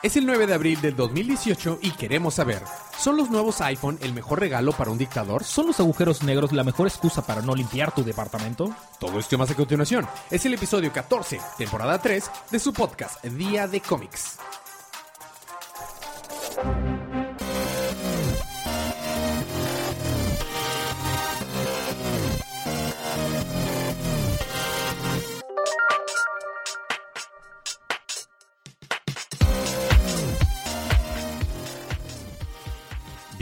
[0.00, 2.62] Es el 9 de abril del 2018 y queremos saber,
[2.96, 5.42] ¿son los nuevos iPhone el mejor regalo para un dictador?
[5.42, 8.72] ¿Son los agujeros negros la mejor excusa para no limpiar tu departamento?
[9.00, 10.06] Todo esto más a continuación.
[10.30, 14.38] Es el episodio 14, temporada 3, de su podcast Día de Cómics.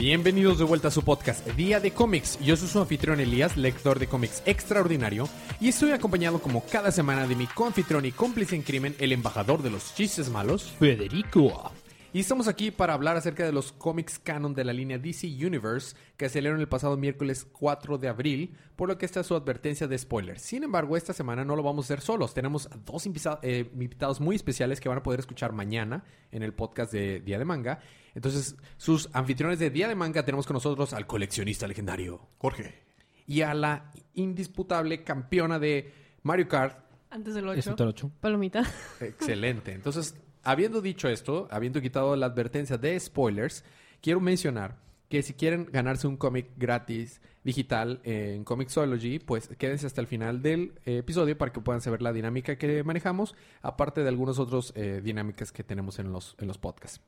[0.07, 2.39] Bienvenidos de vuelta a su podcast Día de Cómics.
[2.39, 5.27] Yo soy su anfitrión Elías, lector de cómics extraordinario,
[5.59, 9.61] y estoy acompañado como cada semana de mi confitrión y cómplice en crimen, el embajador
[9.61, 11.73] de los chistes malos, Federico.
[12.17, 15.95] Y estamos aquí para hablar acerca de los cómics canon de la línea DC Universe
[16.17, 19.87] que salieron el pasado miércoles 4 de abril, por lo que esta es su advertencia
[19.87, 20.41] de spoilers.
[20.41, 22.33] Sin embargo, esta semana no lo vamos a hacer solos.
[22.33, 23.05] Tenemos a dos
[23.43, 27.37] eh, invitados muy especiales que van a poder escuchar mañana en el podcast de Día
[27.37, 27.81] de Manga.
[28.15, 32.81] Entonces, sus anfitriones de Día de Manga tenemos con nosotros al coleccionista legendario Jorge
[33.27, 36.79] y a la indisputable campeona de Mario Kart,
[37.11, 37.83] Antes del Es 8.
[37.83, 38.11] el 8.
[38.19, 38.63] Palomita.
[39.01, 39.71] Excelente.
[39.73, 40.15] Entonces,
[40.47, 43.65] habiendo dicho esto, habiendo quitado la advertencia de spoilers,
[44.01, 44.77] quiero mencionar
[45.09, 50.41] que si quieren ganarse un cómic gratis digital en Comixology, pues quédense hasta el final
[50.41, 54.71] del eh, episodio para que puedan saber la dinámica que manejamos, aparte de algunas otras
[54.77, 57.01] eh, dinámicas que tenemos en los, en los podcasts.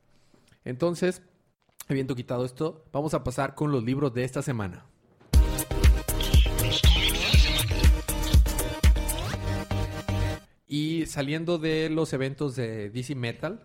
[0.66, 1.22] Entonces,
[1.88, 4.84] habiendo quitado esto, vamos a pasar con los libros de esta semana.
[10.72, 13.60] Y saliendo de los eventos de DC Metal,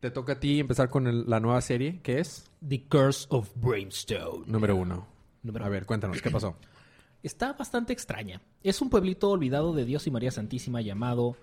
[0.00, 3.50] te toca a ti empezar con el- la nueva serie, que es The Curse of
[3.56, 4.44] Brimstone.
[4.46, 5.06] número uno.
[5.42, 6.56] Número a ver, cuéntanos, ¿qué pasó?
[7.22, 8.42] Está bastante extraña.
[8.62, 11.36] Es un pueblito olvidado de Dios y María Santísima llamado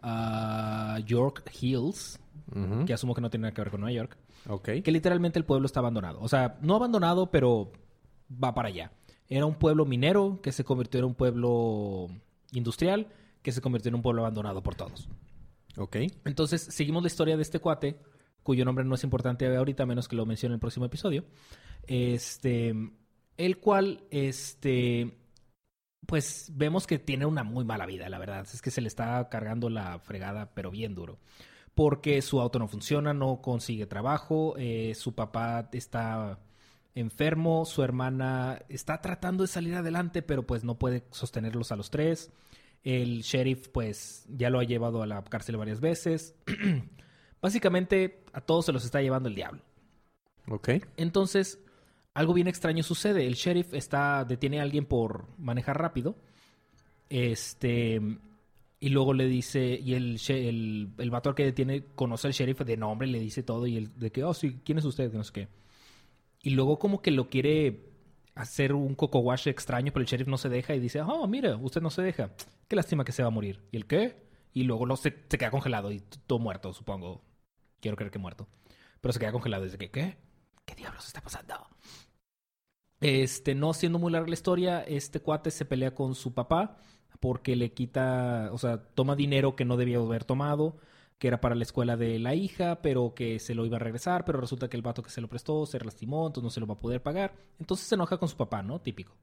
[0.00, 2.18] ah, York Hills,
[2.86, 4.16] que asumo que no tiene nada que ver con Nueva York.
[4.48, 4.68] Ok.
[4.82, 6.20] Que literalmente el pueblo está abandonado.
[6.20, 7.70] O sea, no abandonado, pero
[8.42, 8.92] va para allá.
[9.28, 12.08] Era un pueblo minero que se convirtió en un pueblo
[12.54, 13.08] industrial
[13.42, 15.08] que se convirtió en un pueblo abandonado por todos.
[15.76, 15.96] Ok.
[16.24, 18.00] Entonces, seguimos la historia de este cuate,
[18.42, 21.24] cuyo nombre no es importante ahorita, menos que lo mencione en el próximo episodio.
[21.86, 22.74] Este,
[23.36, 25.18] el cual, este,
[26.06, 28.46] pues vemos que tiene una muy mala vida, la verdad.
[28.52, 31.18] Es que se le está cargando la fregada, pero bien duro.
[31.74, 36.38] Porque su auto no funciona, no consigue trabajo, eh, su papá está
[36.94, 41.90] enfermo, su hermana está tratando de salir adelante, pero pues no puede sostenerlos a los
[41.90, 42.30] tres.
[42.82, 46.34] El sheriff, pues, ya lo ha llevado a la cárcel varias veces.
[47.42, 49.62] Básicamente, a todos se los está llevando el diablo.
[50.48, 50.68] Ok.
[50.96, 51.58] Entonces,
[52.12, 53.26] algo bien extraño sucede.
[53.26, 56.16] El sheriff está, detiene a alguien por manejar rápido.
[57.08, 58.00] Este.
[58.80, 62.76] Y luego le dice, y el, el, el vato que detiene conoce al sheriff de
[62.76, 65.10] nombre, le dice todo, y el de que, oh, sí, ¿quién es usted?
[65.10, 65.48] Que No sé qué.
[66.44, 67.88] Y luego como que lo quiere
[68.34, 71.56] hacer un coco wash extraño, pero el sheriff no se deja y dice, oh, mira,
[71.56, 72.32] usted no se deja.
[72.68, 73.66] Qué lástima que se va a morir.
[73.72, 74.28] ¿Y el qué?
[74.52, 77.24] Y luego lo, se, queda congelado y todo muerto, supongo.
[77.80, 78.46] Quiero creer que muerto.
[79.00, 80.18] Pero se queda congelado y dice que, ¿qué?
[80.66, 81.54] ¿Qué diablos está pasando?
[83.00, 86.76] Este, no siendo muy larga la historia, este cuate se pelea con su papá
[87.20, 90.76] porque le quita, o sea, toma dinero que no debía haber tomado,
[91.18, 94.24] que era para la escuela de la hija, pero que se lo iba a regresar,
[94.24, 96.66] pero resulta que el vato que se lo prestó se lastimó, entonces no se lo
[96.66, 97.34] va a poder pagar.
[97.58, 98.80] Entonces se enoja con su papá, ¿no?
[98.80, 99.14] Típico.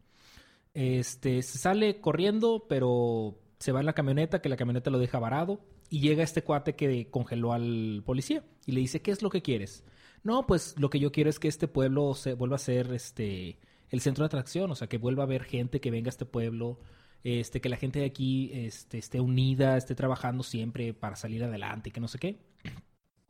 [0.74, 5.20] Este, se sale corriendo, pero se va en la camioneta, que la camioneta lo deja
[5.20, 5.60] varado,
[5.90, 9.42] y llega este cuate que congeló al policía y le dice, ¿qué es lo que
[9.42, 9.84] quieres?
[10.24, 13.60] No, pues lo que yo quiero es que este pueblo se vuelva a ser este
[13.90, 16.26] el centro de atracción, o sea, que vuelva a haber gente que venga a este
[16.26, 16.80] pueblo,
[17.24, 21.92] este, que la gente de aquí este, esté unida, esté trabajando siempre para salir adelante,
[21.92, 22.40] que no sé qué.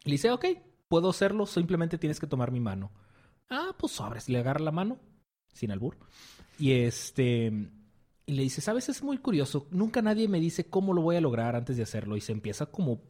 [0.03, 0.46] Y le dice, ok,
[0.88, 2.91] puedo hacerlo, simplemente tienes que tomar mi mano.
[3.50, 5.00] Ah, pues sobres, le agarra la mano,
[5.53, 5.97] sin albur.
[6.57, 7.52] Y este,
[8.25, 11.22] y le dice, sabes, es muy curioso, nunca nadie me dice cómo lo voy a
[11.22, 12.16] lograr antes de hacerlo.
[12.16, 13.02] Y se empieza como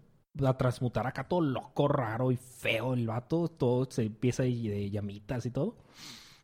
[0.43, 5.45] a transmutar acá todo loco, raro y feo el vato, todo se empieza de llamitas
[5.45, 5.77] y todo.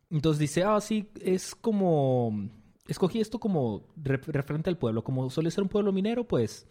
[0.10, 2.50] Entonces dice, ah, sí, es como,
[2.88, 6.68] escogí esto como re- referente al pueblo, como suele ser un pueblo minero, pues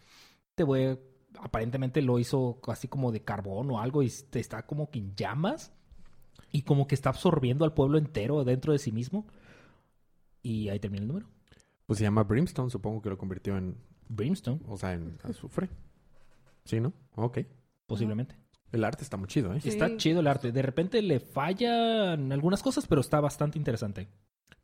[0.55, 0.99] te voy, a-
[1.41, 5.15] aparentemente lo hizo así como de carbón o algo y te está como que en
[5.15, 5.73] llamas
[6.53, 9.27] y como que está absorbiendo al pueblo entero dentro de sí mismo.
[10.43, 11.27] Y ahí termina el número.
[11.87, 13.77] Pues se llama Brimstone, supongo que lo convirtió en,
[14.09, 15.69] Brimstone, o sea, en azufre.
[16.65, 16.93] Sí, ¿no?
[17.17, 17.39] Ok.
[17.87, 18.37] posiblemente.
[18.73, 19.61] El arte está muy chido, ¿eh?
[19.61, 19.69] Sí.
[19.69, 20.51] Está chido el arte.
[20.51, 24.09] De repente le fallan algunas cosas, pero está bastante interesante.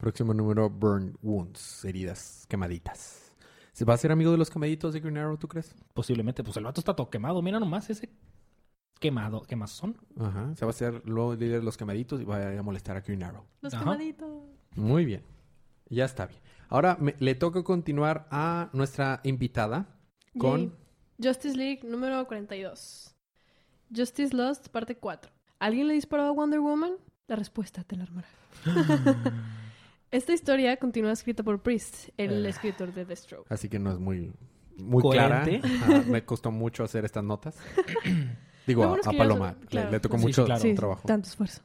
[0.02, 3.32] Próximo número, Burn Wounds, heridas quemaditas.
[3.72, 5.76] ¿Se va a ser amigo de los quemaditos de Green Arrow, tú crees?
[5.94, 6.42] Posiblemente.
[6.42, 7.40] Pues el vato está todo quemado.
[7.40, 8.10] Mira nomás ese
[8.98, 9.96] quemado, ¿qué más son?
[10.18, 10.56] Ajá.
[10.56, 13.22] Se va a ser luego líder de los quemaditos y va a molestar a Green
[13.22, 13.44] Arrow.
[13.60, 13.84] Los Ajá.
[13.84, 14.28] quemaditos.
[14.74, 15.22] Muy bien.
[15.88, 16.40] Ya está bien.
[16.68, 20.00] Ahora me- le toca continuar a nuestra invitada
[20.36, 20.60] con...
[20.62, 20.72] Yay.
[21.22, 23.14] Justice League número 42.
[23.94, 25.30] Justice Lost, parte 4.
[25.60, 26.94] ¿Alguien le disparó a Wonder Woman?
[27.28, 28.26] La respuesta te la armará.
[30.12, 32.48] Esta historia continúa escrita por Priest, el Eh.
[32.50, 33.46] escritor de Deathstroke.
[33.50, 34.32] Así que no es muy,
[34.76, 35.60] muy Coherente.
[35.60, 35.98] clara.
[35.98, 37.56] Ajá, me costó mucho hacer estas notas.
[38.66, 39.90] Digo, a, a Paloma son- le- claro.
[39.90, 40.60] le, tocó sí, mucho claro.
[40.60, 41.02] Sí, trabajo.
[41.06, 41.62] tanto esfuerzo.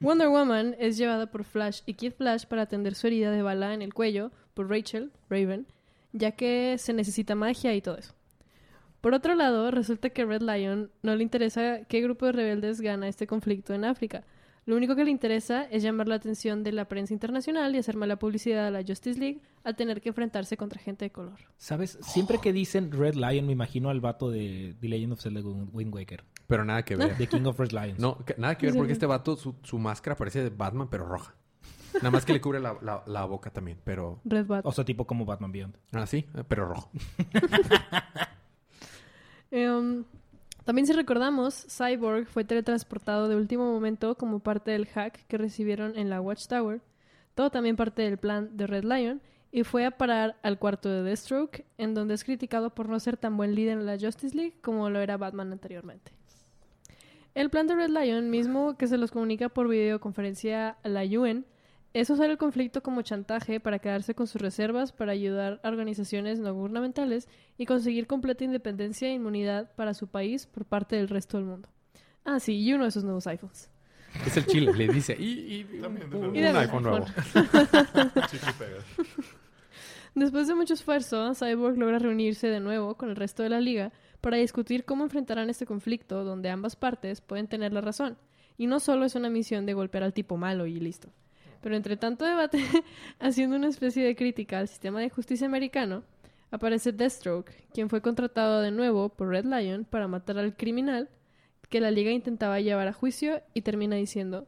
[0.00, 3.74] Wonder Woman es llevada por Flash y Kid Flash para atender su herida de bala
[3.74, 5.66] en el cuello por Rachel, Raven,
[6.12, 8.14] ya que se necesita magia y todo eso.
[9.00, 13.08] Por otro lado, resulta que Red Lion no le interesa qué grupo de rebeldes gana
[13.08, 14.24] este conflicto en África.
[14.68, 17.96] Lo único que le interesa es llamar la atención de la prensa internacional y hacer
[17.96, 21.38] mala publicidad a la Justice League al tener que enfrentarse contra gente de color.
[21.56, 21.98] ¿Sabes?
[22.02, 25.94] Siempre que dicen Red Lion me imagino al vato de The Legend of Zelda Wind
[25.94, 26.22] Waker.
[26.46, 27.14] Pero nada que ver.
[27.16, 27.98] The King of Red Lions.
[27.98, 31.06] No, que- nada que ver porque este vato, su, su máscara parece de Batman, pero
[31.06, 31.34] roja.
[31.94, 34.20] Nada más que le cubre la, la- la boca también, pero...
[34.26, 34.66] Red Bat.
[34.66, 35.78] O sea, tipo como Batman Beyond.
[35.92, 36.90] Ah, sí, eh, pero rojo.
[39.50, 40.04] Em,
[40.68, 45.96] también si recordamos, Cyborg fue teletransportado de último momento como parte del hack que recibieron
[45.96, 46.82] en la Watchtower,
[47.34, 51.02] todo también parte del plan de Red Lion, y fue a parar al cuarto de
[51.02, 54.56] Deathstroke, en donde es criticado por no ser tan buen líder en la Justice League
[54.60, 56.12] como lo era Batman anteriormente.
[57.34, 61.46] El plan de Red Lion, mismo que se los comunica por videoconferencia a la UN,
[61.94, 66.38] es usar el conflicto como chantaje para quedarse con sus reservas para ayudar a organizaciones
[66.38, 71.38] no gubernamentales y conseguir completa independencia e inmunidad para su país por parte del resto
[71.38, 71.68] del mundo.
[72.24, 73.70] Ah, sí, y uno de sus nuevos iPhones.
[74.26, 75.16] Es el chile, le dice.
[75.18, 75.24] Y,
[75.60, 77.06] y- También, un, Y un iPhone nuevo.
[78.30, 78.84] Sí, sí pegas.
[80.14, 83.92] Después de mucho esfuerzo, Cyborg logra reunirse de nuevo con el resto de la liga
[84.20, 88.18] para discutir cómo enfrentarán este conflicto donde ambas partes pueden tener la razón.
[88.56, 91.10] Y no solo es una misión de golpear al tipo malo y listo.
[91.60, 92.58] Pero entre tanto debate,
[93.20, 96.02] haciendo una especie de crítica al sistema de justicia americano,
[96.50, 101.08] aparece Deathstroke, quien fue contratado de nuevo por Red Lion para matar al criminal
[101.68, 104.46] que la liga intentaba llevar a juicio y termina diciendo,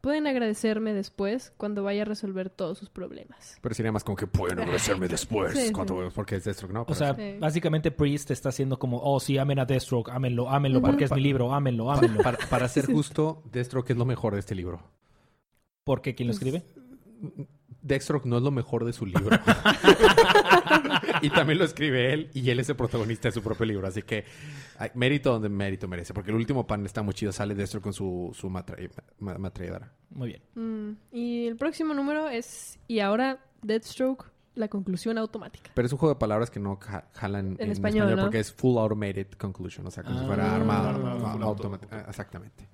[0.00, 3.58] pueden agradecerme después cuando vaya a resolver todos sus problemas.
[3.60, 5.52] Pero sería más como que pueden agradecerme después.
[5.58, 5.72] Sí, sí.
[5.72, 6.84] cuando- Porque es Deathstroke, ¿no?
[6.88, 7.36] O sea, Sí.
[7.40, 11.20] básicamente Priest está haciendo como, oh, sí, amen a Deathstroke, ámenlo, ámenlo, porque es mi
[11.20, 12.22] libro, ámenlo, ámenlo.
[12.22, 14.80] para, para ser justo, Deathstroke es lo mejor de este libro.
[15.84, 16.14] ¿Por qué?
[16.14, 16.64] ¿Quién lo Pues, escribe?
[17.82, 19.30] Deathstroke no es lo mejor de su libro.
[21.22, 23.86] y también lo escribe él y él es el protagonista de su propio libro.
[23.86, 24.24] Así que
[24.78, 26.12] ay, mérito donde mérito merece.
[26.12, 27.32] Porque el último pan está muy chido.
[27.32, 28.76] Sale Deathstroke con su, su matra-
[29.18, 29.92] ma- ametralladora.
[30.10, 30.42] Muy bien.
[30.54, 34.26] Mm, y el próximo número es Y ahora Deathstroke,
[34.56, 35.70] la conclusión automática.
[35.74, 37.72] Pero es un juego de palabras que no ja- jalan en, español,
[38.04, 38.22] español, ¿no?
[38.24, 39.86] porque es full automated conclusion.
[39.86, 40.56] O sea, como si fuera Ah.
[40.56, 40.90] armada
[41.44, 41.96] automática.
[42.00, 42.08] auto.
[42.10, 42.68] Exactamente.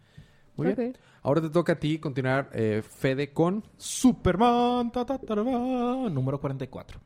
[0.56, 0.97] Muy bien.
[1.23, 3.64] Ahora te toca a ti continuar, eh, Fede, con...
[3.76, 7.00] Superman, ta, ta, ta, ta, número 44.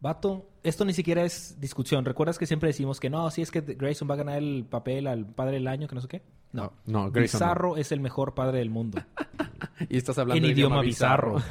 [0.00, 2.04] Vato, esto ni siquiera es discusión.
[2.04, 5.06] ¿Recuerdas que siempre decimos que no, si es que Grayson va a ganar el papel
[5.06, 6.22] al padre del año, que no sé qué?
[6.52, 6.72] No.
[6.84, 7.46] No, Grayson no.
[7.46, 9.00] Bizarro es el mejor padre del mundo.
[9.88, 11.42] Y estás hablando en idioma bizarro.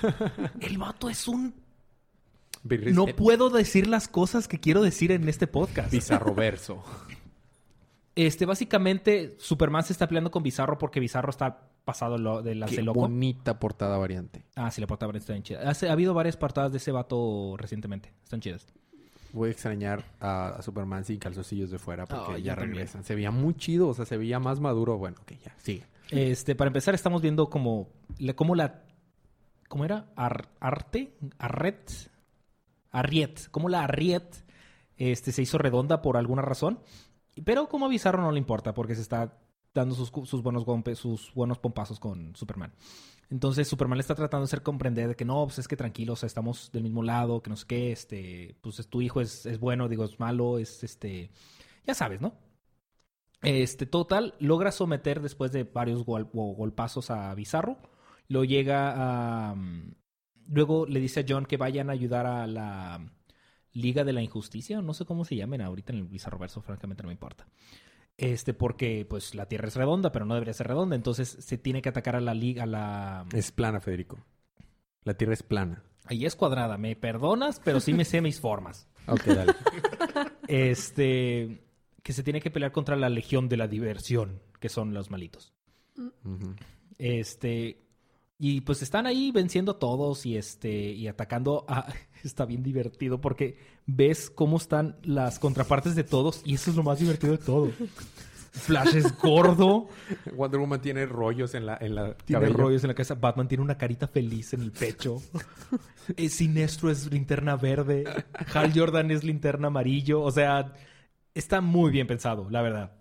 [0.61, 1.53] el vato es un...
[2.63, 5.91] No puedo decir las cosas que quiero decir en este podcast.
[5.91, 6.83] Bizarro verso.
[8.15, 12.69] Este, básicamente, Superman se está peleando con Bizarro porque Bizarro está pasado lo, de las
[12.71, 13.01] Qué loco.
[13.01, 14.45] bonita portada variante.
[14.55, 15.67] Ah, sí, la portada está bien chida.
[15.69, 18.13] Hace- ha habido varias portadas de ese vato recientemente.
[18.23, 18.67] Están chidas.
[19.31, 22.75] Voy a extrañar a, a Superman sin calzoncillos de fuera porque Oh, ya también.
[22.75, 23.03] regresan.
[23.03, 24.97] Se veía muy chido, o sea, se veía más maduro.
[24.99, 25.83] Bueno, ok, ya, sigue.
[26.11, 27.89] Este, para empezar, estamos viendo como,
[28.19, 28.83] la- como la...
[29.67, 30.05] ¿Cómo era?
[30.15, 31.91] Ar- arte, arret,
[32.91, 33.49] arriet.
[33.49, 34.23] Como la arriet
[34.97, 36.79] este, se hizo redonda por alguna razón.
[37.45, 39.39] Pero como a Bizarro no le importa porque se está
[39.73, 40.11] dando sus,
[40.43, 42.73] buenos golpes, sus buenos pompazos con Superman.
[43.29, 46.13] Entonces Superman le está tratando de hacer comprender de que no, pues es que tranquilo,
[46.13, 49.21] o sea, estamos del mismo lado, que no sé qué, este, pues es- tu hijo
[49.21, 51.31] es, bueno, digo, es malo, es este,
[51.85, 52.33] ya sabes, ¿no?
[53.41, 57.77] Este, total, logra someter después de varios gol- golpazos a Bizarro.
[58.29, 59.55] Lo llega a.
[59.55, 59.95] mm,
[60.47, 62.99] Luego le dice a John que vayan a ayudar a la
[63.73, 64.81] Liga de la Injusticia.
[64.81, 67.47] No sé cómo se llamen ahorita en el Bizarro verso, francamente no me importa.
[68.17, 70.95] Este, porque pues la Tierra es redonda, pero no debería ser redonda.
[70.95, 73.25] Entonces se tiene que atacar a la Liga, a la.
[73.33, 74.19] Es plana, Federico.
[75.03, 75.83] La Tierra es plana.
[76.05, 78.87] Ahí es cuadrada, me perdonas, pero sí me sé mis formas.
[79.05, 79.53] Ok, dale.
[80.47, 81.61] Este.
[82.01, 85.53] Que se tiene que pelear contra la Legión de la Diversión, que son los malitos.
[86.97, 87.82] Este.
[88.45, 90.69] Y pues están ahí venciendo a todos y este.
[90.91, 91.87] y atacando a.
[92.25, 96.83] Está bien divertido porque ves cómo están las contrapartes de todos y eso es lo
[96.83, 97.71] más divertido de todo.
[98.51, 99.87] Flash es gordo.
[100.35, 102.57] Wonder Woman tiene rollos en la, en la Tiene cabello.
[102.57, 103.15] rollos en la cabeza.
[103.15, 105.21] Batman tiene una carita feliz en el pecho.
[106.17, 108.03] es Sinestro es linterna verde.
[108.53, 110.21] Hal Jordan es linterna amarillo.
[110.21, 110.73] O sea,
[111.33, 112.91] está muy bien pensado, la verdad.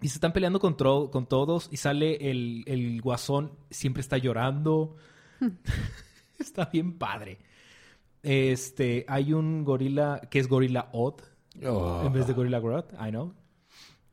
[0.00, 1.68] Y se están peleando con, con todos.
[1.70, 3.52] Y sale el, el guasón.
[3.70, 4.96] Siempre está llorando.
[6.38, 7.38] está bien padre.
[8.22, 11.20] Este, hay un gorila que es gorila Odd.
[11.66, 12.02] Oh.
[12.04, 13.34] En vez de Gorilla Grodd, I know.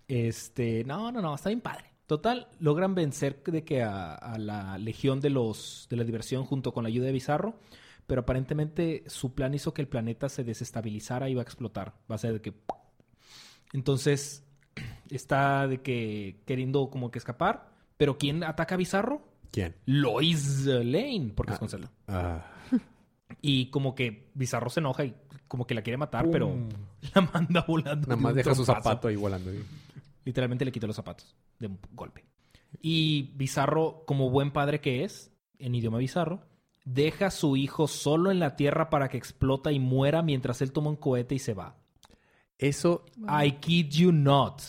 [0.08, 1.86] Este, no, no, no, está bien padre.
[2.06, 6.74] Total, logran vencer de que a, a la legión de los de la diversión junto
[6.74, 7.60] con la ayuda de Bizarro,
[8.06, 11.96] pero aparentemente su plan hizo que el planeta se desestabilizara y va a explotar.
[12.10, 12.54] Va a ser de que
[13.74, 14.47] entonces
[15.10, 19.22] está de que queriendo como que escapar, pero ¿quién ataca a Bizarro?
[19.52, 19.76] ¿Quién?
[19.86, 21.92] Lois Lane, porque es con Zelda.
[22.08, 22.46] Ah.
[23.42, 25.16] Y como que Bizarro se enoja y
[25.48, 26.32] como que la quiere matar, Pum.
[26.32, 26.56] pero
[27.16, 28.08] la manda volando.
[28.08, 29.52] Nada de más un deja su zapato ahí volando.
[30.26, 32.26] Literalmente le quitó los zapatos de un golpe.
[32.82, 36.42] Y Bizarro, como buen padre que es, en idioma bizarro,
[36.86, 40.72] deja a su hijo solo en la tierra para que explota y muera mientras él
[40.72, 41.76] toma un cohete y se va.
[42.58, 43.06] Eso
[43.44, 44.62] I kid you not.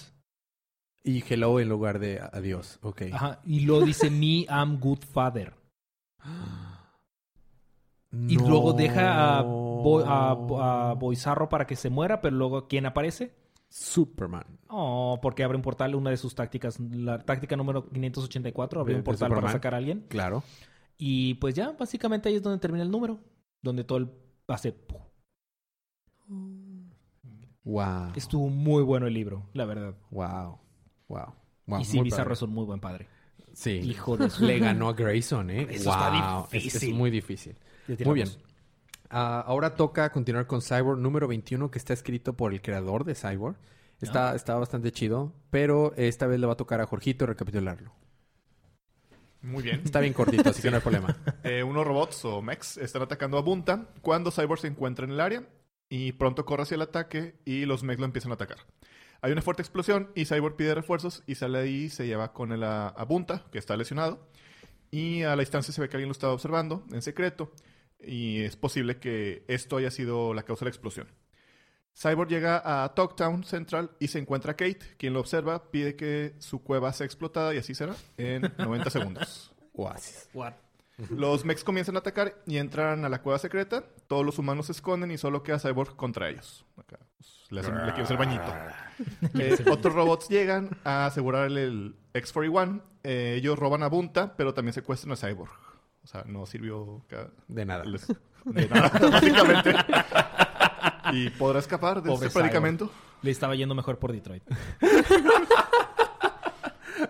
[1.05, 2.79] y hello en lugar de adiós.
[2.83, 3.03] Ok.
[3.13, 3.41] Ajá.
[3.45, 5.55] Y luego dice, me am good father.
[8.11, 12.87] Y luego deja a, Bo- a, a Boizarro para que se muera, pero luego ¿quién
[12.87, 13.35] aparece?
[13.69, 14.59] Superman.
[14.69, 18.99] Oh, porque abre un portal, una de sus tácticas, la táctica número 584, abre De-
[19.01, 20.07] un portal para sacar a alguien.
[20.09, 20.43] Claro.
[20.97, 23.19] Y pues ya, básicamente ahí es donde termina el número.
[23.63, 24.11] Donde todo el
[24.49, 24.75] hace.
[27.69, 28.13] Wow.
[28.17, 29.95] Estuvo muy bueno el libro, la verdad.
[30.11, 30.59] Wow.
[31.09, 31.35] Wow.
[31.67, 31.81] Wow.
[31.81, 32.35] y sí, muy Bizarro padre.
[32.35, 33.07] es un muy buen padre.
[33.53, 33.73] Sí.
[33.73, 34.47] Hijo de su.
[34.47, 35.67] Le ganó a Grayson, ¿eh?
[35.71, 36.49] Eso está Wow.
[36.51, 36.95] Es- Es, difícil.
[36.95, 37.57] muy difícil.
[38.07, 38.29] Muy bien.
[39.11, 43.15] Ah, ahora toca continuar con Cyborg número 21, que está escrito por el creador de
[43.15, 43.57] Cyborg.
[44.01, 47.93] Está, está bastante chido, pero esta vez le va a tocar a Jorgito recapitularlo.
[49.43, 49.83] Muy bien.
[49.85, 51.17] Está bien cortito, así que no hay problema.
[51.45, 55.21] Eh, unos robots o mechs están atacando a Bunta cuando Cyborg se encuentra en el
[55.21, 55.43] área
[55.89, 58.59] y pronto corre hacia el ataque y los mechs lo empiezan a atacar.
[59.21, 62.53] Hay una fuerte explosión y Cyborg pide refuerzos y sale ahí y se lleva con
[62.53, 64.29] él a, a Bunta, que está lesionado.
[64.91, 67.53] Y a la distancia se ve que alguien lo estaba observando en secreto
[68.01, 71.09] y es posible que esto haya sido la causa de la explosión.
[72.01, 76.35] Cyborg llega a Talktown Central y se encuentra a Kate, quien lo observa, pide que
[76.39, 79.53] su cueva sea explotada y así será en 90 segundos.
[79.73, 80.29] Oasis.
[81.11, 83.85] Los mechs comienzan a atacar y entran a la cueva secreta.
[84.09, 86.65] Todos los humanos se esconden y solo queda Cyborg contra ellos.
[86.77, 88.45] Acá, pues, le, hacen, le quieren hacer bañito.
[89.39, 92.81] Eh, otros robots llegan a asegurar el, el X-41.
[93.05, 95.53] Eh, ellos roban a Bunta, pero también secuestran a Cyborg.
[96.03, 97.05] O sea, no sirvió
[97.47, 97.85] De nada.
[97.85, 98.09] les-
[98.45, 99.75] de nada, básicamente.
[101.13, 102.91] y podrá escapar de Pobre este predicamento.
[103.23, 104.43] Le estaba yendo mejor por Detroit.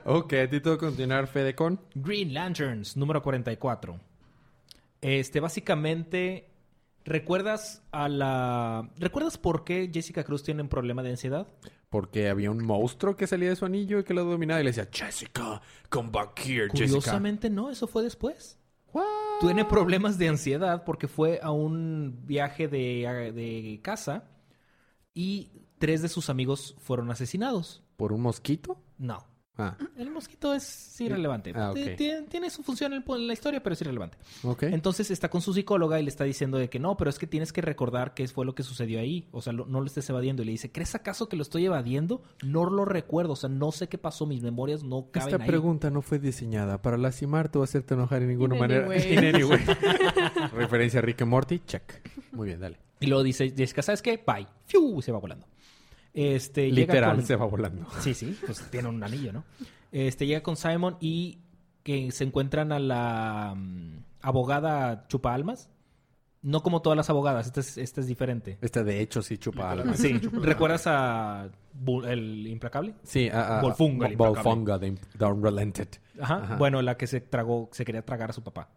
[0.04, 1.80] Ok, a ti todo continuar, Fede, con...
[1.94, 3.98] Green Lanterns, número 44.
[5.00, 6.50] Este, básicamente,
[7.04, 8.90] ¿recuerdas a la...
[8.98, 11.46] ¿Recuerdas por qué Jessica Cruz tiene un problema de ansiedad?
[11.90, 14.70] Porque había un monstruo que salía de su anillo y que lo dominaba y le
[14.70, 16.86] decía, Jessica, come back here, Jessica.
[16.86, 18.58] Curiosamente no, eso fue después.
[18.92, 19.04] What?
[19.40, 24.24] Tiene problemas de ansiedad porque fue a un viaje de, de casa
[25.14, 27.82] y tres de sus amigos fueron asesinados.
[27.96, 28.80] ¿Por un mosquito?
[28.98, 29.26] No.
[29.58, 31.52] Ah, El mosquito es irrelevante.
[31.54, 34.16] Ah, Tiene, tiene su función en la historia, pero es irrelevante.
[34.62, 37.26] Entonces está con su psicóloga y le está diciendo de que no, pero es que
[37.26, 39.26] tienes que recordar qué fue lo que sucedió ahí.
[39.32, 40.42] O sea, lo- no lo estés evadiendo.
[40.42, 42.22] Y le dice, ¿crees acaso que lo estoy evadiendo?
[42.44, 43.32] No lo recuerdo.
[43.32, 44.26] O sea, no sé qué pasó.
[44.26, 45.48] Mis memorias no caben Esta ahí.
[45.48, 48.86] pregunta no fue diseñada para lastimarte o hacerte enojar en ninguna In manera.
[48.86, 49.12] any way.
[49.12, 49.58] In any way.
[50.52, 51.82] Referencia a Rick and Morty, check.
[52.32, 52.78] Muy bien, dale.
[53.00, 54.22] Y luego dice Jessica, ¿sabes qué?
[54.26, 54.46] Bye.
[54.66, 55.00] ¡Fiu!
[55.02, 55.46] Se va volando.
[56.34, 57.87] Este, llega Literal, con- se va volando.
[58.00, 59.44] Sí, sí, pues tiene un anillo, ¿no?
[59.92, 61.38] Este llega con Simon y
[61.82, 65.70] que se encuentran a la mm, abogada chupa almas.
[66.40, 68.58] No como todas las abogadas, esta es, esta es diferente.
[68.60, 69.94] Esta de hecho sí chupa alma.
[69.94, 71.50] Sí, ¿recuerdas a
[71.84, 72.94] Bu- el implacable?
[73.02, 74.08] Sí, a, a- Volfunga.
[74.16, 75.88] Volfunga, the, the Unrelented.
[76.20, 76.37] Ajá.
[76.44, 76.56] Ajá.
[76.56, 78.68] Bueno, la que se tragó, se quería tragar a su papá.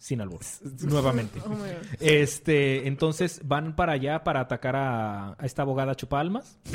[0.00, 0.40] Sin albur.
[0.82, 1.40] Nuevamente.
[1.50, 1.56] Oh.
[2.00, 6.58] Este, entonces van para allá para atacar a, a esta abogada chupalmas.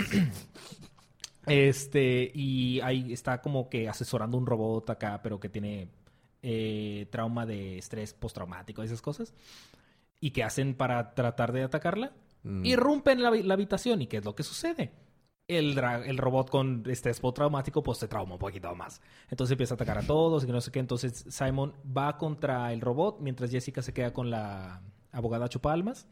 [1.48, 5.90] Este, y ahí está como que asesorando un robot acá, pero que tiene
[6.42, 9.32] eh, trauma de estrés postraumático, esas cosas.
[10.20, 12.14] ¿Y qué hacen para tratar de atacarla?
[12.42, 12.66] Mm.
[12.66, 14.02] Irrumpen la, la habitación.
[14.02, 14.92] ¿Y qué es lo que sucede?
[15.48, 15.76] El,
[16.18, 19.00] robot con estrés postraumático, pues se trauma un poquito más.
[19.30, 20.80] Entonces empieza a atacar a todos y no sé qué.
[20.80, 26.08] Entonces Simon va contra el robot mientras Jessica se queda con la abogada chupalmas.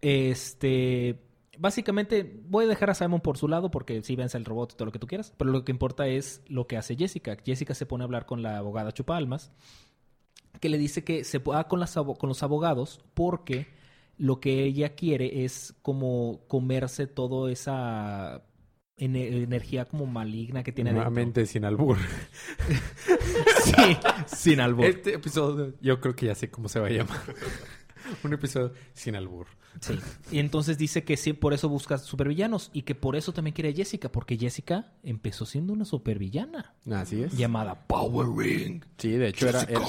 [0.00, 1.18] Este.
[1.58, 4.76] básicamente voy a dejar a Simon por su lado porque sí vence el robot y
[4.76, 7.36] todo lo que tú quieras, pero lo que importa es lo que hace Jessica.
[7.44, 9.52] Jessica se pone a hablar con la abogada Chupalmas,
[10.60, 13.66] que le dice que se va abo- con los abogados porque
[14.20, 18.42] lo que ella quiere es como comerse toda esa
[18.98, 21.04] ene- energía como maligna que tiene dentro.
[21.10, 21.96] Nuevamente sin albur.
[23.64, 23.96] Sí,
[24.26, 24.84] sin albur.
[24.86, 27.18] Este episodio, yo creo que ya sé cómo se va a llamar.
[28.24, 29.46] Un episodio sin albur.
[29.80, 29.94] Sí.
[30.32, 33.70] Y entonces dice que sí, por eso busca supervillanos y que por eso también quiere
[33.70, 37.36] a Jessica, porque Jessica empezó siendo una supervillana Así es.
[37.36, 38.82] llamada Power Ring.
[38.98, 39.80] Sí, de hecho era, era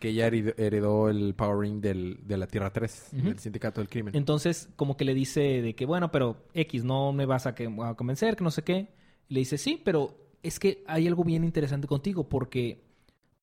[0.00, 3.22] que ella heredó, el Power Ring del, de la Tierra 3, Ujú.
[3.28, 4.16] del Sindicato del Crimen.
[4.16, 7.72] Entonces, como que le dice de que, bueno, pero X, no me vas a, que-
[7.84, 8.88] a convencer, que no sé qué.
[9.28, 12.82] Y le dice, sí, pero es que hay algo bien interesante contigo, porque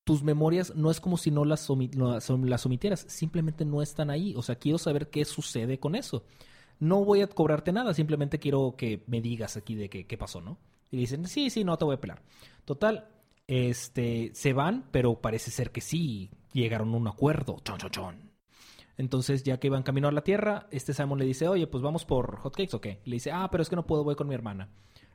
[0.03, 3.63] tus memorias no es como si no las, omi- no las om- las omitieras, simplemente
[3.63, 4.33] no están ahí.
[4.35, 6.23] O sea, quiero saber qué sucede con eso.
[6.79, 10.41] No voy a cobrarte nada, simplemente quiero que me digas aquí de qué, qué pasó,
[10.41, 10.57] ¿no?
[10.91, 12.21] Y le dicen, sí, sí, no te voy a pelar.
[12.65, 13.09] Total,
[13.47, 16.29] este, se van, pero parece ser que sí
[16.61, 17.57] llegaron a un acuerdo.
[17.63, 18.31] Chon, chon, chon.
[18.97, 22.03] Entonces, ya que iban camino a la Tierra, este Simon le dice, oye, pues vamos
[22.03, 22.99] por hotcakes o qué.
[23.05, 24.69] Le dice, ah, pero es que no puedo, voy con mi hermana.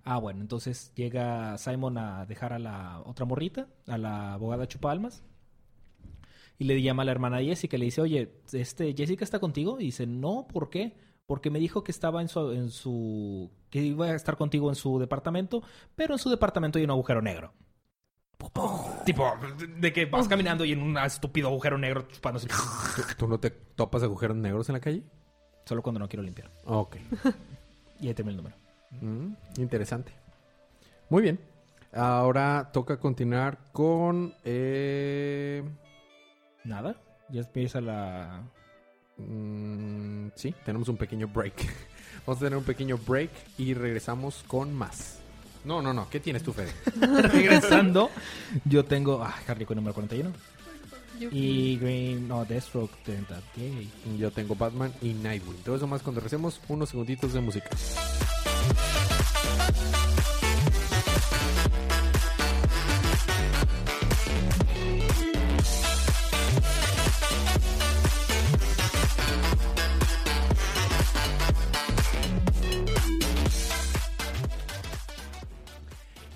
[0.04, 5.24] Ah, bueno, entonces llega Simon a dejar a la otra morrita, a la abogada Chupalmas.
[6.58, 9.80] Y le llama a la hermana Jessica le dice, oye, este, ¿Jessica está contigo?
[9.80, 10.96] Y dice, no, ¿por qué?
[11.26, 13.50] Porque me dijo que estaba en su...
[13.70, 15.62] que iba a estar contigo en su departamento,
[15.96, 17.52] pero en su departamento hay un agujero negro.
[19.04, 19.32] Tipo,
[19.78, 22.48] de que vas caminando y en un estúpido agujero negro chupándose.
[22.48, 22.54] ¿Tú,
[23.18, 25.02] tú no te topas agujeros negros en la calle?
[25.64, 26.50] Solo cuando no quiero limpiar.
[26.64, 26.96] Ok.
[28.00, 28.56] Y ahí termina el número.
[29.00, 30.12] Mm, interesante.
[31.08, 31.40] Muy bien.
[31.92, 34.34] Ahora toca continuar con...
[34.44, 35.62] eh,
[36.64, 36.96] Nada.
[37.28, 38.42] Ya empieza la.
[39.18, 41.54] mm, sí, tenemos un pequeño break.
[42.26, 45.18] Vamos a tener un pequeño break y regresamos con más.
[45.64, 46.08] No, no, no.
[46.10, 46.72] ¿Qué tienes tú, Fede?
[47.28, 48.10] Regresando,
[48.64, 49.22] yo tengo.
[49.22, 50.30] Ah, Harley Quinn número 41.
[51.20, 52.26] Yo- Y Green.
[52.26, 53.40] No, Deathstroke 30.
[53.56, 53.90] Yay.
[54.18, 55.58] Yo tengo Batman y Nightwing.
[55.62, 57.70] Todo eso más cuando regresemos unos segunditos de música.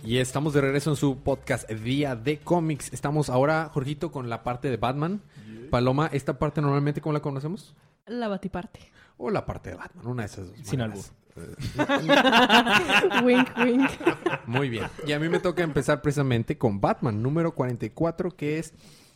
[0.06, 2.92] Y estamos de regreso en su podcast Día de Cómics.
[2.92, 5.20] Estamos ahora, Jorgito, con la parte de Batman.
[5.70, 7.74] Paloma, ¿esta parte normalmente cómo la conocemos?
[8.06, 8.80] La batiparte.
[9.18, 10.56] O la parte de Batman, una de esas dos.
[10.62, 11.12] Sin maneras.
[13.24, 13.90] wink, wink.
[14.46, 14.84] Muy bien.
[15.06, 18.74] Y a mí me toca empezar precisamente con Batman, número 44, que es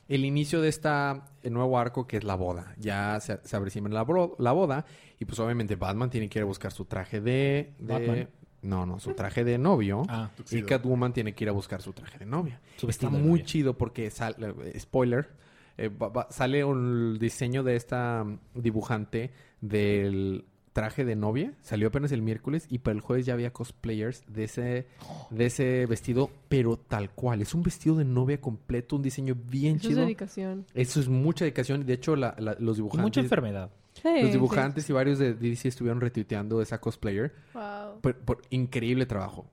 [0.09, 2.75] el inicio de esta el nuevo arco que es la boda.
[2.79, 4.85] Ya se, se abre la, bro- la boda
[5.21, 7.75] y pues obviamente Batman tiene que ir a buscar su traje de...
[7.79, 8.29] de- Batman.
[8.63, 10.03] No, no, su traje de novio.
[10.09, 10.63] Ah, y.
[10.63, 12.61] Catwoman tiene que ir a buscar su traje de novia.
[12.77, 13.45] Su Está de muy novia.
[13.45, 15.31] chido porque sale, eh, spoiler,
[15.79, 21.53] eh, va- va- sale un diseño de esta mm, dibujante del traje de novia.
[21.63, 24.87] Salió apenas el miércoles y para el jueves ya había cosplayers de ese,
[25.31, 27.43] de ese vestido, pero tal cual.
[27.43, 30.03] Es un vestido de novia completo, un diseño bien Eso es chido.
[30.03, 30.67] dedicación.
[30.75, 31.85] Eso es mucha dedicación.
[31.87, 33.03] De hecho, la- la- los Y dibujantes...
[33.03, 33.71] mucha enfermedad.
[34.03, 34.33] Sí, Los sí.
[34.33, 37.35] dibujantes y varios de DC estuvieron retuiteando esa cosplayer.
[37.55, 38.01] Wow.
[38.01, 39.51] Por, por increíble trabajo.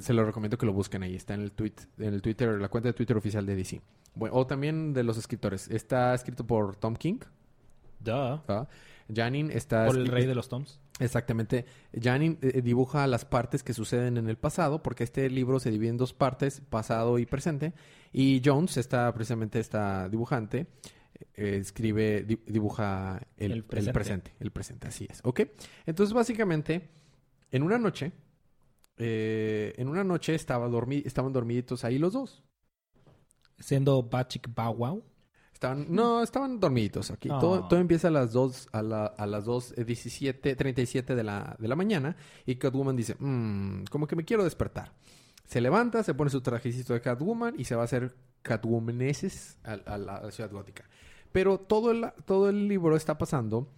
[0.00, 1.14] Se lo recomiendo que lo busquen ahí.
[1.16, 3.80] Está en el tweet, en el Twitter, la cuenta de Twitter oficial de DC.
[4.14, 5.68] Bueno, o también de los escritores.
[5.68, 7.18] Está escrito por Tom King.
[8.00, 8.40] Duh.
[8.48, 8.68] ¿ah?
[9.14, 10.80] Janin está Por el rey de los Toms.
[10.98, 11.64] Exactamente.
[11.98, 15.90] Janin eh, dibuja las partes que suceden en el pasado, porque este libro se divide
[15.90, 17.72] en dos partes, pasado y presente.
[18.12, 20.66] Y Jones, está precisamente esta dibujante,
[21.34, 24.34] eh, escribe, di- dibuja el, El el presente.
[24.40, 25.20] El presente, así es.
[25.24, 25.40] ¿Ok?
[25.86, 26.88] Entonces, básicamente,
[27.50, 28.12] en una noche,
[28.96, 32.42] eh, en una noche estaba dormi- estaban dormiditos ahí los dos.
[33.58, 35.04] Siendo Bachik Bow Wow.
[35.52, 37.28] Estaban, no, estaban dormiditos aquí.
[37.30, 37.38] Ah.
[37.38, 41.22] Todo, todo empieza a las 2, a, la- a las 2, eh, 17, 37 de
[41.22, 42.16] la, de la mañana.
[42.46, 44.92] Y Catwoman dice, "Mm, como que me quiero despertar.
[45.44, 49.98] Se levanta, se pone su trajecito de Catwoman y se va a hacer Catwomaneses a
[49.98, 50.88] la ciudad gótica.
[51.32, 53.68] Pero todo el, todo el libro está pasando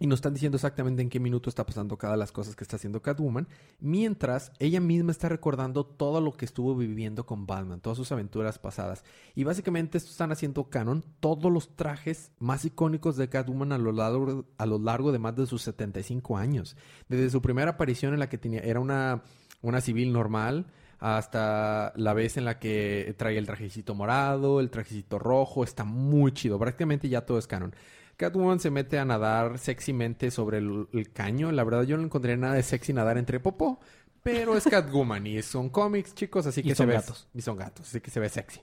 [0.00, 2.76] y nos están diciendo exactamente en qué minuto está pasando cada las cosas que está
[2.76, 3.48] haciendo Catwoman,
[3.80, 8.58] mientras ella misma está recordando todo lo que estuvo viviendo con Batman, todas sus aventuras
[8.58, 9.04] pasadas.
[9.34, 14.44] Y básicamente están haciendo canon todos los trajes más icónicos de Catwoman a lo largo,
[14.56, 16.76] a lo largo de más de sus 75 años.
[17.08, 19.22] Desde su primera aparición en la que tenía, era una,
[19.62, 20.66] una civil normal,
[20.98, 26.32] hasta la vez en la que trae el trajecito morado, el trajecito rojo, está muy
[26.32, 26.58] chido.
[26.58, 27.74] Prácticamente ya todo es canon.
[28.16, 31.52] Catwoman se mete a nadar sexymente sobre el, el caño.
[31.52, 33.78] La verdad, yo no encontré nada de sexy nadar entre popó.
[34.22, 36.94] Pero es Catwoman y son cómics, chicos, así Y que se son ve...
[36.94, 37.28] gatos.
[37.32, 38.60] Y son gatos, así que se ve sexy.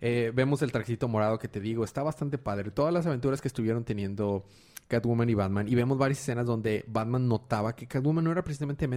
[0.00, 2.70] Eh, vemos el trajecito morado que te digo, está bastante padre.
[2.70, 4.44] Todas las aventuras que estuvieron teniendo
[4.88, 5.68] Catwoman y Batman.
[5.68, 8.88] Y vemos varias escenas donde Batman notaba que Catwoman no era precisamente,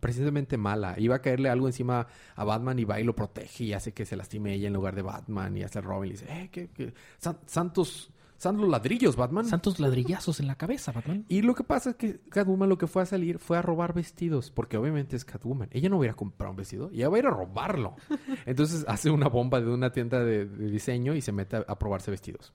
[0.00, 0.94] precisamente mala.
[0.98, 4.06] Iba a caerle algo encima a Batman y va y lo protege y hace que
[4.06, 5.56] se lastime ella en lugar de Batman.
[5.56, 6.92] Y hace el Robin y le dice, eh.
[7.18, 9.44] San- santos, santos ladrillos, Batman.
[9.44, 11.24] Santos ladrillazos en la cabeza, Batman.
[11.28, 13.92] Y lo que pasa es que Catwoman lo que fue a salir fue a robar
[13.92, 15.68] vestidos, porque obviamente es Catwoman.
[15.72, 17.96] Ella no va a ir a comprar un vestido, ella va a ir a robarlo.
[18.46, 21.78] Entonces hace una bomba de una tienda de, de diseño y se mete a, a
[21.78, 22.52] probarse vestidos.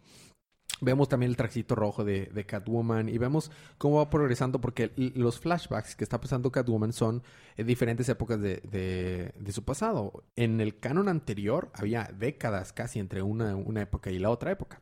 [0.84, 5.39] Vemos también el trajecito rojo de, de Catwoman y vemos cómo va progresando porque los
[5.39, 7.22] flashbacks que está pasando Catwoman son
[7.56, 10.24] en diferentes épocas de, de- de su pasado.
[10.36, 14.82] En el canon anterior había décadas casi entre una, una época y la otra época.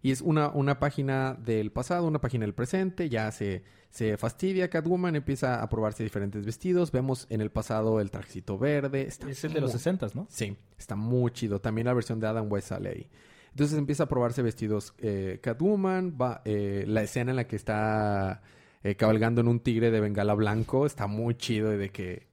[0.00, 3.08] Y es una, una página del pasado, una página del presente.
[3.08, 6.92] Ya se, se fastidia Catwoman, empieza a probarse diferentes vestidos.
[6.92, 9.02] Vemos en el pasado el trajecito verde.
[9.08, 10.26] Está Es el de los muy- 60, ¿no?
[10.30, 11.60] Sí, está muy chido.
[11.60, 13.10] También la versión de Adam West sale ahí.
[13.56, 16.18] Entonces empieza a probarse vestidos eh, Catwoman.
[16.20, 18.42] Va, eh, la escena en la que está
[18.82, 22.26] eh, cabalgando en un tigre de bengala blanco está muy chido y de que...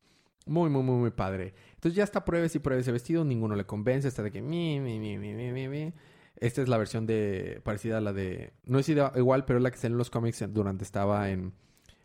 [0.47, 1.53] Muy, muy, muy, muy padre.
[1.75, 3.23] Entonces ya está pruebas y pruebas de vestido.
[3.23, 4.09] Ninguno le convence.
[4.09, 4.41] Está de que...
[4.41, 5.93] Mi, mi, mi, mi, mi, mi.
[6.35, 7.61] Esta es la versión de...
[7.63, 8.51] Parecida a la de...
[8.65, 11.53] No es igual, pero es la que sale en los cómics en- durante estaba en...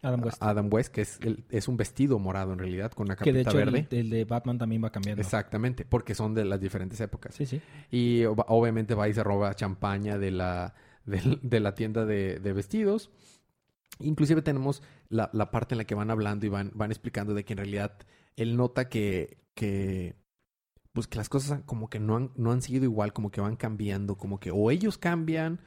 [0.02, 0.42] Adam West.
[0.42, 3.42] Adam West, que es, el- es un vestido morado en realidad, con una que de
[3.42, 4.00] capita hecho el, verde.
[4.00, 5.20] el de Batman también va cambiando.
[5.20, 7.34] Exactamente, porque son de las diferentes épocas.
[7.34, 7.60] Sí, sí.
[7.90, 10.74] Y ob- obviamente va y se roba champaña de la,
[11.06, 13.10] de, de la tienda de, de vestidos.
[14.00, 17.44] Inclusive tenemos la, la parte en la que van hablando y van, van explicando de
[17.44, 17.98] que en realidad
[18.36, 20.14] él nota que, que
[20.92, 23.56] pues que las cosas como que no han, no han sido igual, como que van
[23.56, 25.58] cambiando, como que o ellos cambian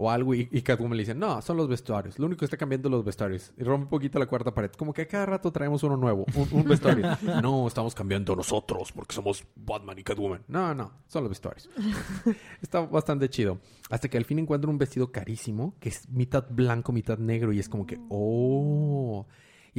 [0.00, 2.56] o algo y, y Catwoman le dice, no, son los vestuarios, lo único que está
[2.56, 3.52] cambiando es los vestuarios.
[3.58, 6.24] Y rompe un poquito la cuarta pared, como que a cada rato traemos uno nuevo,
[6.34, 7.06] un, un vestuario.
[7.42, 10.42] no, estamos cambiando nosotros porque somos Batman y Catwoman.
[10.48, 11.68] No, no, son los vestuarios.
[12.62, 13.58] Está bastante chido.
[13.90, 17.58] Hasta que al fin encuentro un vestido carísimo, que es mitad blanco, mitad negro, y
[17.58, 19.26] es como que, oh.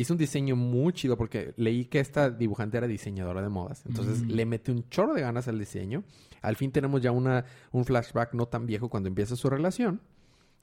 [0.02, 3.84] Es un diseño muy chido porque leí que esta dibujante era diseñadora de modas.
[3.86, 4.28] Entonces Mm.
[4.32, 6.04] le mete un chorro de ganas al diseño.
[6.42, 10.02] Al fin tenemos ya una, un flashback no tan viejo cuando empieza su relación.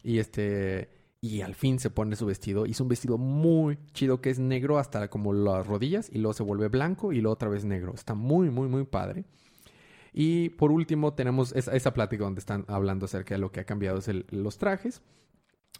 [0.02, 0.90] Y este.
[1.20, 2.64] Y al fin se pone su vestido.
[2.66, 6.08] Hizo un vestido muy chido que es negro hasta como las rodillas.
[6.12, 7.92] Y luego se vuelve blanco y luego otra vez negro.
[7.94, 9.24] Está muy, muy, muy padre.
[10.12, 13.64] Y por último tenemos esa, esa plática donde están hablando acerca de lo que ha
[13.64, 15.02] cambiado es el- los trajes.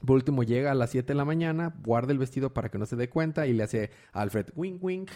[0.05, 2.87] Por último llega a las 7 de la mañana, guarda el vestido para que no
[2.87, 5.11] se dé cuenta y le hace a Alfred wink wink.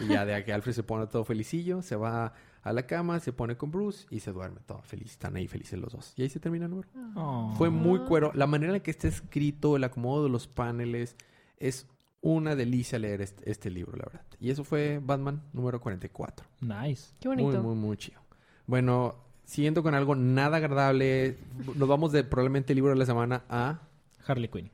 [0.00, 3.32] Y ya de que Alfred se pone todo felicillo, se va a la cama, se
[3.32, 5.12] pone con Bruce y se duerme todo feliz.
[5.12, 6.12] Están ahí felices los dos.
[6.16, 6.88] Y ahí se termina el número.
[7.14, 7.54] Oh.
[7.56, 8.30] Fue muy cuero.
[8.34, 11.16] La manera en que está escrito, el acomodo de los paneles,
[11.58, 11.86] es
[12.20, 14.22] una delicia leer este, este libro, la verdad.
[14.40, 16.46] Y eso fue Batman número 44.
[16.60, 17.14] Nice.
[17.20, 17.62] Qué bonito.
[17.62, 18.20] Muy, muy, muy chido.
[18.66, 21.38] Bueno, siguiendo con algo nada agradable,
[21.74, 23.80] nos vamos de probablemente el libro de la semana a...
[24.28, 24.70] Harley Quinn.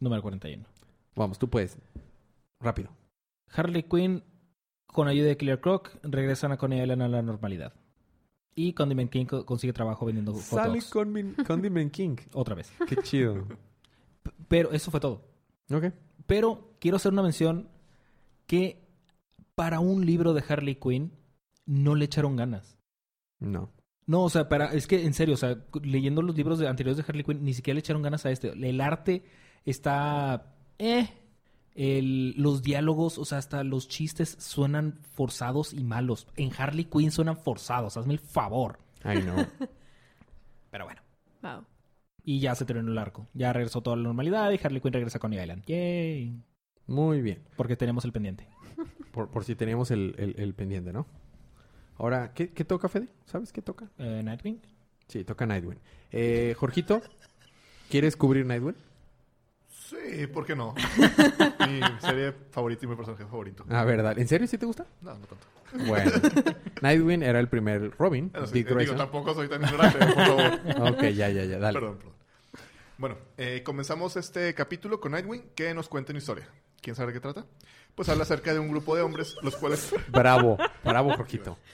[0.00, 0.64] Número 41.
[1.16, 1.76] Vamos, tú puedes.
[2.60, 2.90] Rápido.
[3.52, 4.22] Harley Quinn,
[4.86, 7.72] con ayuda de Killer Croc, regresan a Coney Island a la normalidad.
[8.54, 10.90] Y Condiment King co- consigue trabajo vendiendo hot dogs.
[10.90, 12.16] con Condiment King.
[12.34, 12.72] Otra vez.
[12.88, 13.46] Qué chido.
[14.22, 15.22] P- Pero eso fue todo.
[15.72, 15.86] ok.
[16.26, 17.68] Pero quiero hacer una mención
[18.46, 18.86] que
[19.54, 21.12] para un libro de Harley Quinn
[21.66, 22.76] no le echaron ganas.
[23.38, 23.70] No.
[24.10, 26.96] No, o sea, para, es que en serio, o sea, leyendo los libros de, anteriores
[26.96, 28.48] de Harley Quinn, ni siquiera le echaron ganas a este.
[28.48, 29.22] El arte
[29.64, 30.52] está.
[30.78, 31.08] Eh.
[31.76, 36.26] El- los diálogos, o sea, hasta los chistes suenan forzados y malos.
[36.36, 38.80] En Harley Quinn suenan forzados, hazme el favor.
[39.04, 39.36] Ay, no.
[40.72, 41.00] Pero bueno.
[41.42, 41.64] Wow.
[42.24, 43.28] Y ya se terminó el arco.
[43.32, 45.64] Ya regresó toda la normalidad y Harley Quinn regresa con Island.
[45.66, 46.42] Yay.
[46.88, 47.44] Muy bien.
[47.56, 48.48] Porque tenemos el pendiente.
[49.12, 51.06] Por, por si teníamos el, el- el pendiente, ¿no?
[52.00, 53.08] Ahora, ¿qué, qué toca, Fede?
[53.26, 53.84] ¿Sabes qué toca?
[53.98, 54.58] Eh, Nightwing.
[55.06, 55.78] Sí, toca Nightwing.
[56.10, 57.02] Eh, Jorgito,
[57.90, 58.74] ¿quieres cubrir Nightwing?
[59.68, 60.74] Sí, ¿por qué no?
[61.68, 63.66] mi serie favorita y mi personaje favorito.
[63.68, 64.18] A ver, dale.
[64.18, 64.86] ¿En serio sí te gusta?
[65.02, 65.46] No, no tanto.
[65.86, 66.10] Bueno.
[66.80, 68.30] Nightwing era el primer Robin.
[68.32, 68.96] Bueno, sí, Dick eh, digo, Grayson.
[68.96, 70.92] tampoco soy tan ignorante, por favor.
[70.92, 71.58] Ok, ya, ya, ya.
[71.58, 71.78] Dale.
[71.78, 72.14] Perdón, perdón.
[72.96, 76.48] Bueno, eh, comenzamos este capítulo con Nightwing, que nos cuenta una historia.
[76.80, 77.44] ¿Quién sabe de qué trata?
[77.94, 80.56] Pues habla acerca de un grupo de hombres, los cuales, Bravo.
[80.82, 81.58] Bravo, Jorgito.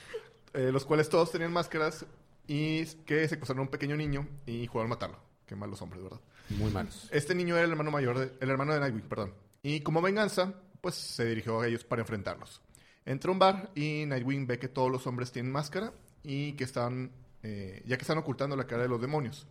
[0.57, 2.05] eh, los cuales todos tenían máscaras
[2.49, 5.19] y que secuestraron a un pequeño niño y jugaron a matarlo.
[5.47, 6.21] Qué malos hombres, ¿verdad?
[6.51, 7.09] Muy malos.
[7.13, 9.33] Este niño era el hermano mayor, de- el hermano de Nightwing, perdón.
[9.63, 12.61] Y como venganza, pues se dirigió a ellos para enfrentarlos.
[13.05, 15.93] Entra a un bar y Nightwing ve que todos los hombres tienen máscara
[16.25, 19.47] y que están, eh, ya que están ocultando la cara de los demonios.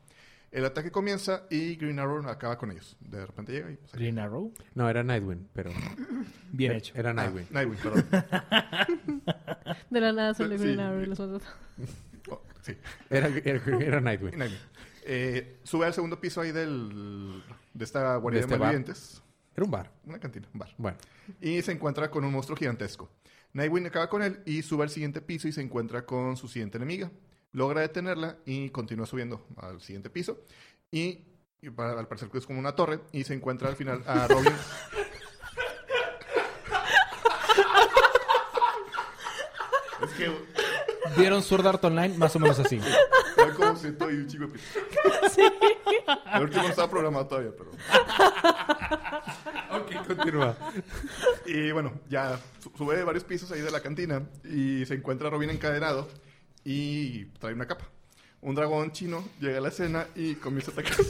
[0.51, 2.95] El ataque comienza y Green Arrow acaba con ellos.
[3.01, 3.75] De repente llega y...
[3.75, 3.91] pues.
[3.93, 4.53] Green Arrow.
[4.73, 5.71] No, era Nightwing, pero...
[6.51, 6.93] Bien hecho.
[6.97, 7.47] Era Ah, Nightwing.
[7.51, 8.05] Nightwing, perdón.
[9.89, 10.57] De la nada sale.
[10.57, 11.45] Green Arrow y los mata.
[12.29, 12.75] Oh, sí,
[13.09, 14.37] Era, era, era Nightwing.
[14.37, 14.61] Nightwing.
[15.07, 18.67] Eh, sube al segundo piso ahí del, de esta guarida de, este bar.
[18.67, 19.21] malvivientes.
[19.55, 19.91] Era un bar.
[20.05, 20.69] Una cantina, un bar.
[20.77, 20.97] Bueno.
[21.41, 23.09] Y se encuentra con un monstruo gigantesco.
[23.53, 26.77] Nightwing acaba con él y sube al siguiente piso y se encuentra con su siguiente
[26.77, 27.09] enemiga.
[27.53, 30.41] Logra detenerla y continúa subiendo al siguiente piso.
[30.91, 31.23] Y,
[31.61, 32.99] y para- al parecer que es como una torre.
[33.13, 34.51] Y se encuentra al final a Robin.
[40.17, 40.31] Que...
[41.17, 42.17] ¿Vieron Sword Art Online?
[42.17, 42.79] Más o menos así.
[43.55, 44.79] Como un chico de piso.
[46.33, 47.71] El último no estaba programado todavía, pero...
[49.71, 50.57] Ok, continúa.
[51.45, 55.31] Y bueno, ya su- sube varios pisos ahí de la cantina y se encuentra a
[55.31, 56.07] Robin encadenado
[56.63, 57.85] y trae una capa.
[58.41, 61.05] Un dragón chino llega a la escena y comienza a atacar.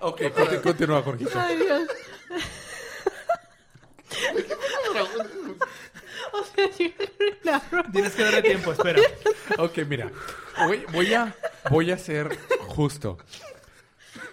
[0.00, 1.30] Ok, conti- continúa, Jorgito.
[1.38, 1.88] Ay, Dios.
[6.32, 7.62] o sea.
[7.92, 9.00] Tienes que darle tiempo, espera.
[9.58, 10.10] Ok, mira.
[10.64, 11.34] Voy, voy a,
[11.70, 12.36] voy a ser
[12.68, 13.18] justo.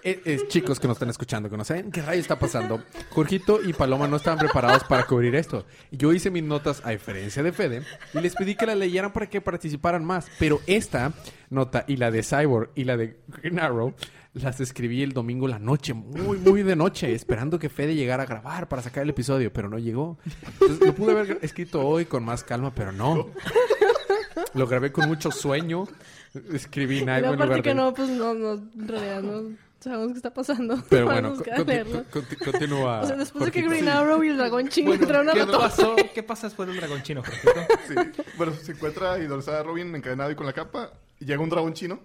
[0.03, 3.59] Eh, eh, chicos que nos están escuchando, que no saben qué rayo está pasando, Jorgito
[3.61, 5.65] y Paloma no estaban preparados para cubrir esto.
[5.91, 9.29] Yo hice mis notas a diferencia de Fede y les pedí que la leyeran para
[9.29, 10.27] que participaran más.
[10.39, 11.11] Pero esta
[11.49, 13.93] nota y la de Cyborg y la de Green Arrow
[14.41, 18.23] las escribí el domingo en la noche, muy, muy de noche, esperando que Fede llegara
[18.23, 20.17] a grabar para sacar el episodio, pero no llegó.
[20.53, 23.29] Entonces, lo pude haber escrito hoy con más calma, pero no.
[24.53, 25.85] Lo grabé con mucho sueño.
[26.53, 27.75] Escribí en lugar que de...
[27.75, 30.81] no, pues no, no, en realidad no sabemos qué está pasando.
[30.89, 32.05] Pero Vamos bueno,
[32.43, 33.01] continúa.
[33.01, 33.61] O sea, después de que.
[33.61, 35.59] Green Arrow y el dragón chino entraron a ¿Qué la torre.
[35.59, 35.95] pasó?
[36.13, 37.23] ¿Qué pasa después del dragón chino?
[37.87, 37.95] Sí.
[38.37, 40.91] Bueno, se encuentra está Robin encadenado y con la capa.
[41.19, 41.99] Y llega un dragón chino.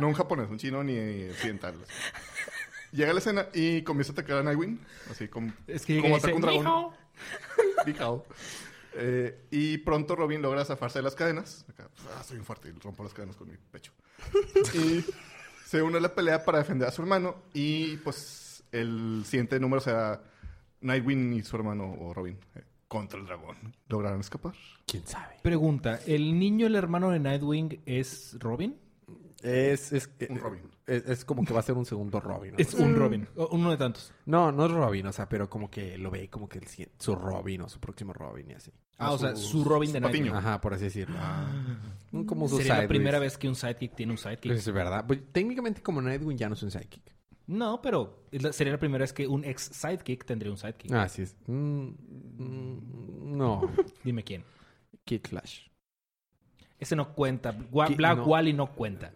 [0.00, 1.74] No un japonés, un chino ni occidental.
[2.92, 4.80] Llega a la escena y comienza a atacar a Nightwing.
[5.10, 6.90] Así como, Es que como ataca un dragón.
[8.98, 11.66] Eh, y pronto Robin logra zafarse de las cadenas.
[11.68, 13.92] Acá, ah, soy un fuerte y rompo las cadenas con mi pecho.
[14.72, 15.04] y
[15.66, 17.34] se une a la pelea para defender a su hermano.
[17.52, 20.22] Y pues el siguiente número será
[20.80, 23.56] Nightwing y su hermano o Robin eh, contra el dragón.
[23.88, 24.54] ¿Lograron escapar?
[24.86, 25.34] ¿Quién sabe?
[25.42, 28.76] Pregunta, ¿el niño, el hermano de Nightwing, es Robin?
[29.42, 30.62] Es, es, Un Robin.
[30.86, 32.52] Es, es como que va a ser un segundo Robin.
[32.52, 32.58] ¿no?
[32.58, 33.28] Es un Robin.
[33.36, 34.12] O uno de tantos.
[34.24, 36.94] No, no es Robin, o sea, pero como que lo ve como que el, siguiente-
[36.98, 38.72] su Robin o su próximo Robin y así.
[38.98, 40.24] Ah, o sea, su- su Robin de su Nightwing.
[40.32, 40.38] patiño.
[40.38, 41.16] Ajá, por así decirlo.
[42.12, 44.52] Un Como su Sería la primera vez que un sidekick tiene un sidekick.
[44.52, 45.04] Es verdad.
[45.06, 47.14] Pues, técnicamente como Nightwing ya no es un sidekick.
[47.46, 50.90] No, pero sería la primera vez que un ex sidekick tendría un sidekick.
[50.92, 51.36] Ah, sí es.
[51.46, 51.88] Mm,
[52.38, 53.60] mm, no.
[54.04, 54.44] Dime quién.
[55.04, 55.66] Kid Flash.
[56.78, 57.52] Ese no cuenta.
[57.52, 58.24] Black no.
[58.24, 59.12] Wally no cuenta.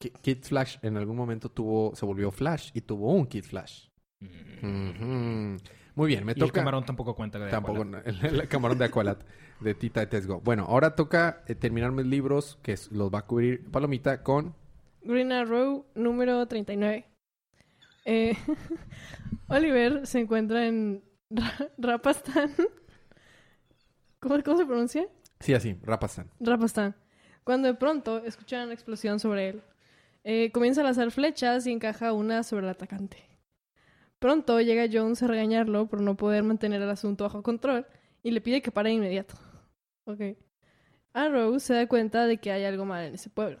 [0.00, 3.86] Ki- Kid Flash en algún momento tuvo, se volvió Flash y tuvo un Kid Flash.
[4.20, 5.56] Ujú.
[5.94, 6.52] Muy bien, me Y el toca.
[6.60, 7.38] camarón tampoco cuenta.
[7.38, 8.04] de Tampoco, Aqualad.
[8.04, 9.18] no, el, el camarón de Aqualad
[9.60, 10.40] de Tita de Tesgo.
[10.40, 14.54] Bueno, ahora toca eh, terminar mis libros que es- los va a cubrir Palomita con
[15.02, 17.06] Green Arrow número 39.
[18.06, 18.34] Eh,
[19.48, 22.52] Oliver se encuentra en Ra- Rapastan.
[24.20, 25.06] ¿Cómo, ¿Cómo se pronuncia?
[25.40, 26.30] Sí, así, Rapastan.
[26.40, 26.94] Rapastan.
[27.44, 29.62] Cuando de pronto escuchan una explosión sobre él.
[30.24, 33.18] Eh, comienza a lanzar flechas y encaja una sobre el atacante.
[34.18, 37.86] Pronto llega Jones a regañarlo por no poder mantener el asunto bajo control
[38.22, 39.34] y le pide que pare de inmediato.
[40.04, 40.36] Ok.
[41.12, 43.60] Arrow se da cuenta de que hay algo mal en ese pueblo.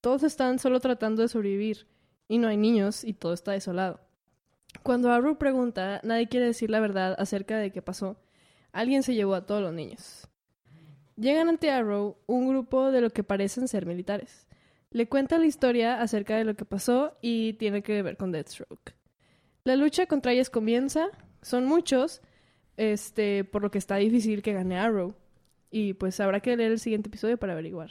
[0.00, 1.86] Todos están solo tratando de sobrevivir
[2.28, 4.00] y no hay niños y todo está desolado.
[4.82, 8.16] Cuando Arrow pregunta, nadie quiere decir la verdad acerca de qué pasó.
[8.72, 10.28] Alguien se llevó a todos los niños.
[11.16, 14.45] Llegan ante Arrow un grupo de lo que parecen ser militares.
[14.90, 18.94] Le cuenta la historia acerca de lo que pasó y tiene que ver con Deathstroke.
[19.64, 21.08] La lucha contra ellos comienza,
[21.42, 22.22] son muchos,
[22.76, 25.14] este, por lo que está difícil que gane Arrow.
[25.70, 27.90] Y pues habrá que leer el siguiente episodio para averiguar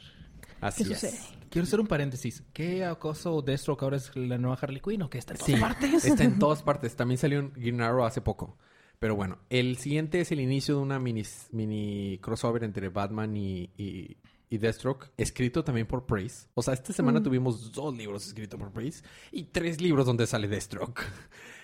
[0.61, 0.99] Así qué es.
[1.01, 1.19] sucede.
[1.49, 2.43] Quiero hacer un paréntesis.
[2.53, 5.61] ¿Qué acoso Deathstroke ahora es la nueva Harley Quinn o qué está en todas Sí,
[5.61, 6.05] partes?
[6.05, 6.95] está en todas partes.
[6.95, 8.57] También salió un Green Arrow hace poco.
[8.99, 13.69] Pero bueno, el siguiente es el inicio de una mini, mini crossover entre Batman y,
[13.77, 14.17] y,
[14.49, 16.47] y Deathstroke, escrito también por Praise.
[16.53, 17.23] O sea, esta semana Mm.
[17.23, 21.01] tuvimos dos libros escritos por Praise y tres libros donde sale Deathstroke.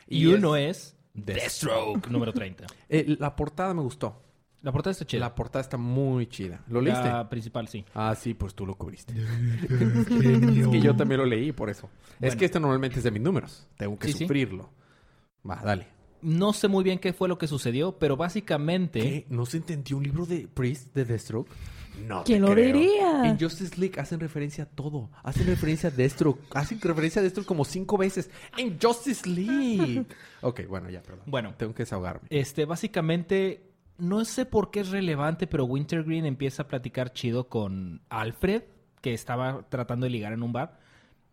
[0.07, 1.35] Y uno es Deathstroke.
[1.41, 2.65] Deathstroke número 30.
[2.89, 4.21] Eh, la portada me gustó.
[4.63, 5.21] La portada está chida.
[5.21, 6.63] La portada está muy chida.
[6.67, 7.05] ¿Lo leíste?
[7.05, 7.83] La principal, sí.
[7.95, 9.13] Ah, sí, pues tú lo cubriste.
[9.69, 11.89] es que yo también lo leí por eso.
[12.19, 13.67] Es que esto normalmente es de mis números.
[13.77, 14.19] Tengo que Sí, sí.
[14.25, 14.69] sufrirlo.
[15.49, 15.87] Va, dale.
[16.21, 18.99] No sé muy bien qué fue lo que sucedió, pero básicamente...
[18.99, 19.25] ¿Qué?
[19.29, 21.49] ¿No se entendió un libro de Priest de Deathstroke?
[22.07, 22.23] No.
[22.23, 22.65] ¿Quién te lo creo.
[22.77, 23.25] diría?
[23.29, 25.09] En Justice League hacen referencia a todo.
[25.23, 26.39] Hacen referencia a Deathstroke.
[26.55, 28.29] Hacen referencia a Deathstroke como cinco veces.
[28.57, 30.05] En Justice League.
[30.41, 31.23] ok, bueno, ya, perdón.
[31.25, 31.53] Bueno.
[31.57, 32.27] Tengo que desahogarme.
[32.29, 38.01] Este, básicamente, no sé por qué es relevante, pero Wintergreen empieza a platicar chido con
[38.09, 38.63] Alfred,
[39.01, 40.79] que estaba tratando de ligar en un bar.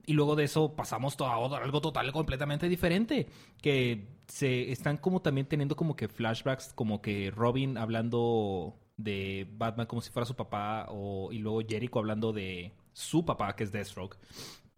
[0.07, 3.27] Y luego de eso pasamos todo a otro- algo total completamente diferente.
[3.61, 9.87] Que se están como también teniendo como que flashbacks, como que Robin hablando de Batman
[9.87, 13.73] como si fuera su papá, o, y luego Jericho hablando de su papá, que es
[13.73, 14.19] Deathstroke.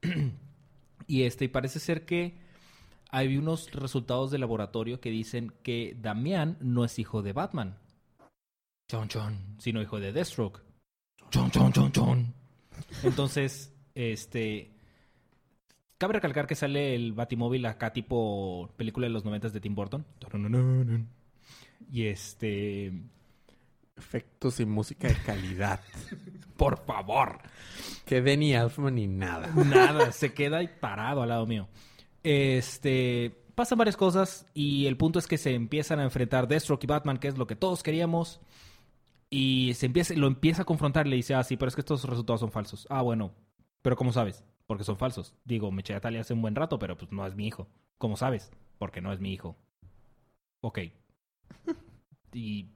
[1.09, 2.39] y este, y parece ser que
[3.11, 7.77] hay unos resultados de laboratorio que dicen que Damián no es hijo de Batman.
[8.89, 10.61] Chon chon, sino hijo de Deathstroke.
[11.31, 12.35] Chon chon chon chon.
[13.03, 14.71] Entonces, este
[15.99, 20.05] cabe recalcar que sale el Batimóvil acá tipo película de los noventas de Tim Burton.
[21.93, 22.93] Y este,
[24.01, 25.81] Efectos y música de calidad.
[26.57, 27.39] por favor,
[28.05, 29.49] que Denny Elfman ni nada.
[29.49, 31.69] Nada, se queda ahí parado al lado mío.
[32.23, 33.37] Este.
[33.55, 37.19] Pasan varias cosas y el punto es que se empiezan a enfrentar Deathstroke y Batman,
[37.19, 38.41] que es lo que todos queríamos.
[39.29, 41.83] Y se empieza, lo empieza a confrontar y le dice, ah, sí, pero es que
[41.83, 42.87] estos resultados son falsos.
[42.91, 43.33] Ah, bueno,
[43.83, 44.45] pero ¿cómo sabes?
[44.67, 45.35] Porque son falsos.
[45.45, 47.69] Digo, me eché a Talia hace un buen rato, pero pues no es mi hijo.
[47.99, 48.51] ¿Cómo sabes?
[48.79, 49.57] Porque no es mi hijo.
[50.61, 50.79] Ok.
[52.33, 52.71] Y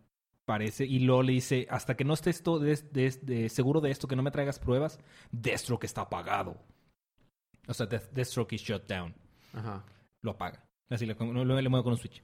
[0.44, 3.90] parece, y luego le dice, hasta que no estés to- de- de- de- seguro de
[3.90, 4.98] esto, que no me traigas pruebas,
[5.33, 6.57] Deathstroke está apagado.
[7.66, 9.14] O sea, Death- Deathstroke is shut down.
[9.54, 9.85] Ajá.
[10.22, 10.62] Lo apaga.
[10.90, 12.22] Así le, le, le muevo con un switch.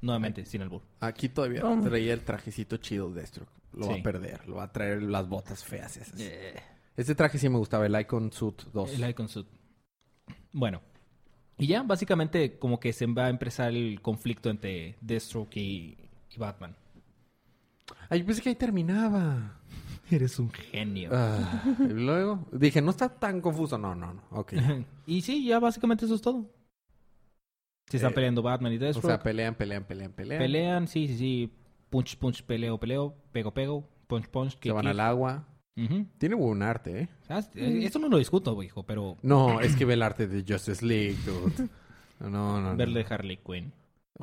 [0.00, 0.82] Nuevamente, sin albur.
[1.00, 3.50] Aquí todavía traía el trajecito chido de Deathstroke.
[3.72, 4.46] Lo va a perder.
[4.48, 6.18] Lo va a traer las botas feas esas.
[6.20, 6.54] Eh,
[6.96, 8.92] Este traje sí me gustaba, el Icon Suit 2.
[9.00, 9.46] el Icon Suit.
[10.52, 10.80] Bueno.
[11.58, 15.96] Y ya, básicamente, como que se va a empezar el conflicto entre Deathstroke y,
[16.30, 16.76] y Batman.
[18.08, 19.60] Ay, pensé que ahí terminaba.
[20.10, 21.10] Eres un genio.
[21.12, 23.78] Ah, y luego dije, no está tan confuso.
[23.78, 24.22] No, no, no.
[24.30, 24.52] Ok.
[25.06, 26.50] y sí, ya básicamente eso es todo.
[27.86, 29.06] Se están Eh, peleando Batman y O Deathstroke.
[29.06, 30.38] sea, pelean, pelean, pelean, pelean.
[30.40, 31.52] Pelean, sí, sí, sí.
[31.90, 33.14] Punch, punch, peleo, peleo.
[33.32, 33.88] Pego, pego.
[34.06, 34.52] Punch, punch.
[34.52, 34.90] Se kick, van kick.
[34.90, 35.48] al agua.
[36.18, 37.08] Tiene buen arte, ¿eh?
[37.28, 40.44] Ah, eh, Esto no lo discuto, hijo, pero No, es que ve el arte de
[40.46, 41.68] Justice League, dude.
[42.20, 42.76] No, no, no.
[42.76, 43.72] verle Harley Quinn.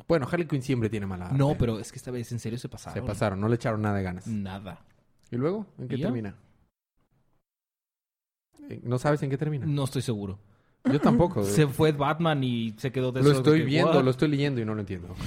[0.08, 1.38] Bueno, Harley Quinn siempre tiene mala arte.
[1.38, 2.94] No, pero es que esta vez en serio se pasaron.
[3.02, 4.26] Se pasaron, no le echaron nada de ganas.
[4.26, 4.80] Nada.
[5.30, 5.66] ¿Y luego?
[5.78, 6.34] ¿En qué termina?
[8.68, 9.66] Eh, ¿No sabes en qué termina?
[9.66, 10.38] No estoy seguro.
[10.84, 11.44] Yo tampoco.
[11.44, 14.04] Se fue Batman y se quedó de lo de estoy que, viendo, "What?".
[14.04, 15.14] lo estoy leyendo y no lo entiendo.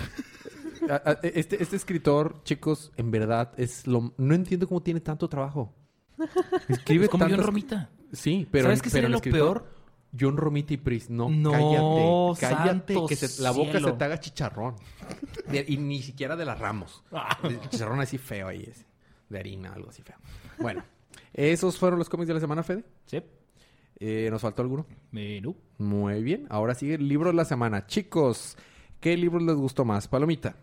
[1.24, 4.14] Este, este escritor, chicos, en verdad, es lo...
[4.18, 5.74] No entiendo cómo tiene tanto trabajo.
[6.70, 7.90] Escribe Es como tantas- Romita.
[8.14, 8.66] Sí, pero...
[8.66, 9.75] ¿Sabes qué sería lo escritor- peor?
[10.20, 11.52] John Romita y Pris, no, No,
[12.38, 13.90] cállate, cállate, santo que se- la boca cielo.
[13.90, 14.76] se te haga chicharrón.
[15.52, 17.04] De- y ni siquiera de las ramos.
[17.44, 18.86] De chicharrón así feo ahí, ese.
[19.30, 20.16] de harina, algo así feo.
[20.60, 20.84] Bueno,
[21.34, 22.84] esos fueron los cómics de la semana, Fede.
[23.08, 23.22] Sí.
[24.00, 24.86] Eh, ¿Nos faltó alguno?
[25.12, 25.56] Menú.
[25.78, 27.86] Muy bien, ahora sigue el libro de la semana.
[27.88, 28.58] Chicos,
[29.00, 30.08] ¿qué libros les gustó más?
[30.08, 30.56] Palomita,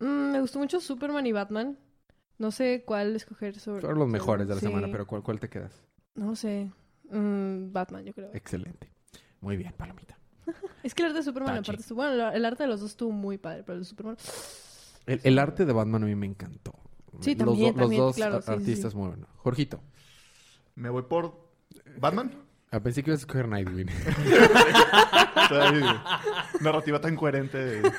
[0.00, 1.76] Mm, me gustó mucho Superman y Batman.
[2.38, 3.80] No sé cuál escoger sobre.
[3.80, 4.66] fueron los mejores de la Sí.
[4.66, 5.82] semana, pero ¿cuál, cuál te quedas?
[6.14, 6.70] No sé.
[7.10, 8.30] Mm, Batman, yo creo.
[8.32, 8.88] Excelente.
[9.40, 10.16] Muy bien, Palomita.
[10.82, 11.70] Es que el arte de Superman, Tachi.
[11.70, 14.16] aparte, estuvo, bueno, el arte de los dos estuvo muy padre, pero el de Superman.
[15.06, 16.74] El, el arte de Batman a mí me encantó.
[17.20, 18.98] Sí, los, también, los también, dos claro, a- sí, sí, artistas sí.
[18.98, 19.28] muy buenos.
[19.36, 19.80] Jorgito,
[20.74, 21.48] Me voy por
[21.98, 22.30] Batman.
[22.70, 23.86] ah, pensé que ibas a escoger Nightwing.
[26.60, 27.58] Narrativa tan coherente.
[27.58, 27.92] de-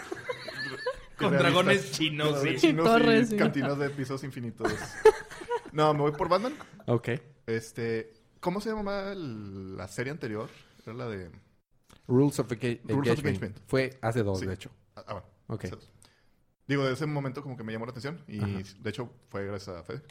[1.18, 2.56] Con dragones chinos, sí.
[2.58, 3.38] chinos Torres, y sí.
[3.38, 4.72] cantinas de pisos infinitos.
[5.72, 6.54] No, me voy por Batman.
[6.86, 7.10] ok.
[7.48, 10.50] Este, ¿cómo se llamaba la serie anterior?
[10.94, 11.30] La de
[12.08, 13.28] Rules of, Enga- Rules of Engagement.
[13.28, 13.58] Engagement.
[13.68, 14.46] Fue hace dos, Sí.
[14.46, 14.72] de hecho.
[14.96, 15.28] Ah, ah, bueno.
[15.48, 15.64] Ok.
[15.66, 15.78] Ese-
[16.68, 18.48] Digo, de ese momento como que me llamó la atención y Ajá.
[18.80, 20.04] de hecho fue gracias a Fede.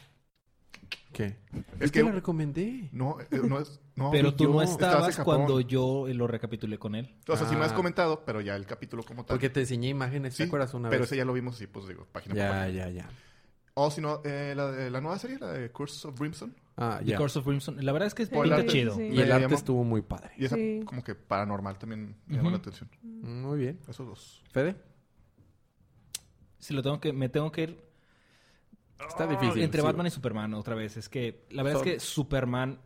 [1.12, 1.24] ¿Qué?
[1.24, 1.36] Es
[1.80, 2.88] Es que que la recomendé.
[2.92, 6.94] no, eh, no es no, Pero tú yo- no estabas cuando yo lo recapitulé con
[6.94, 7.16] él.
[7.26, 7.76] O sea, sí me has Ah.
[7.76, 9.34] comentado, pero ya el capítulo como tal.
[9.34, 11.08] Porque te enseñé imágenes, ¿te Sí, acuerdas una pero vez?
[11.08, 12.84] ese ya lo vimos así, pues digo, página por Ya, página.
[12.86, 13.10] ya, ya.
[13.74, 16.52] O si no, eh, la, de, la nueva serie, la de Curse of Brimstone.
[16.80, 17.16] Ah, The.
[17.16, 17.82] Curse of Brimstone.
[17.82, 18.68] La verdad es que es Sí, pinta arte.
[18.68, 18.94] chido.
[18.94, 19.16] sí, sí.
[19.16, 20.30] Y el arte llamó- estuvo muy padre.
[20.38, 20.80] Y esa Sí.
[20.84, 22.88] como que paranormal también me llamó la atención.
[23.02, 23.80] Muy bien.
[23.88, 24.42] Esos dos.
[24.52, 24.76] ¿Fede?
[26.58, 27.84] Si lo tengo que, me tengo que ir
[29.08, 29.62] Está difícil.
[29.62, 29.86] entre sí.
[29.86, 30.96] Batman y Superman otra vez.
[30.96, 32.80] Es que la verdad Son- es que Superman.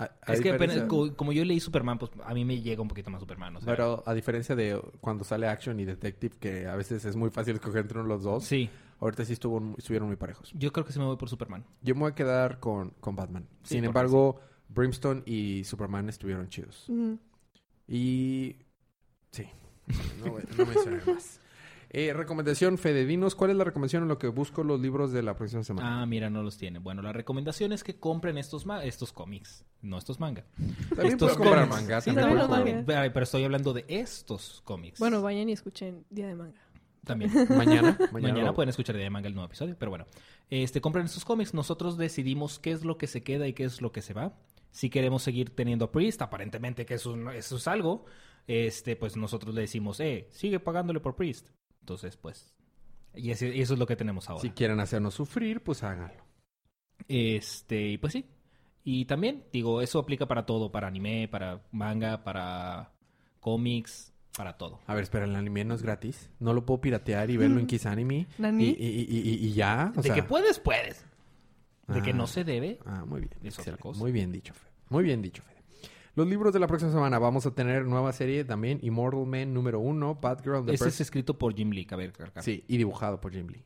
[0.00, 2.88] A- a es que apenas- como yo leí Superman, pues a mí me llega un
[2.88, 3.56] poquito más Superman.
[3.56, 7.16] O sea, Pero a diferencia de cuando sale Action y Detective, que a veces es
[7.16, 8.70] muy fácil escoger entre uno de los dos, sí,
[9.00, 10.52] ahorita sí estuvo, estuvieron muy parejos.
[10.54, 11.64] yo creo que sí me voy por Superman.
[11.82, 13.46] Yo me voy a quedar con, con Batman.
[13.62, 16.86] Sí, Sin embargo, Brimstone y Superman estuvieron chidos.
[17.86, 18.56] Y...
[19.30, 19.46] Sí,
[20.24, 21.40] No, no mencionaré más.
[21.90, 25.22] Eh, recomendación, Fede, dinos cuál es la recomendación en lo que busco los libros de
[25.22, 26.02] la próxima semana.
[26.02, 26.80] Ah, mira, no los tiene.
[26.80, 30.44] Bueno, la recomendación es que compren estos, ma- estos cómics, no estos manga.
[30.90, 31.82] También estos comprar cómics.
[31.82, 32.00] manga.
[32.02, 32.84] Sí, también.
[32.84, 34.98] Pero pero estoy hablando de estos cómics.
[34.98, 36.60] Bueno, vayan y escuchen Día de Manga.
[37.04, 37.30] También.
[37.56, 37.98] Mañana.
[38.12, 40.06] Mañana, pueden escuchar de manga el nuevo episodio, pero bueno.
[40.50, 41.54] Este, compren estos cómics.
[41.54, 44.36] Nosotros decidimos qué es lo que se queda y qué es lo que se va.
[44.70, 48.04] Si queremos seguir teniendo a Priest, aparentemente que eso, es algo,
[48.46, 51.48] este, pues nosotros le decimos, eh, sigue pagándole por Priest.
[51.80, 52.54] Entonces, pues,
[53.14, 54.42] y ese- y eso es lo que tenemos ahora.
[54.42, 56.22] Si quieren hacernos sufrir, pues háganlo.
[57.06, 58.26] Este, y pues sí.
[58.84, 62.92] Y también, digo, eso aplica para todo, para anime, para manga, para
[63.40, 64.78] cómics, para todo.
[64.86, 66.30] A ver, espera, el anime no es gratis.
[66.40, 68.26] No lo puedo piratear y verlo en Kiss Anime.
[68.38, 68.64] ¿Nani?
[68.64, 69.92] Y, y- y- y- y ya.
[69.94, 71.04] o de sea- que puedes, puedes.
[71.88, 72.14] De que Ah.
[72.14, 73.32] no se debe, Ah, muy bien.
[73.42, 73.98] Es otra cosa.
[74.00, 74.70] Muy bien dicho, Fede.
[74.90, 75.62] Muy bien dicho, Fede.
[76.14, 77.18] Los libros de la próxima semana.
[77.18, 78.78] Vamos a tener nueva serie también.
[78.82, 80.14] Immortal Man número uno.
[80.16, 80.64] Bad Girl.
[80.64, 82.42] The Ese Pers- es escrito por Jim Lee, cabe recalcar.
[82.42, 83.64] Sí, y dibujado por Jim Lee.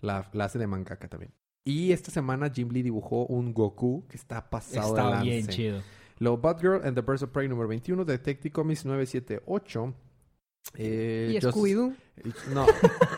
[0.00, 1.32] La, la hace de mangaka también.
[1.64, 5.24] Y esta semana Jim Lee dibujó un Goku que está pasado de Está lance.
[5.30, 5.82] bien chido.
[6.18, 9.94] Luego Batgirl and the Birds of Prey número 21, Detective Comics 978.
[10.74, 11.94] Eh, Y Scooby-Doo.
[12.52, 12.66] No,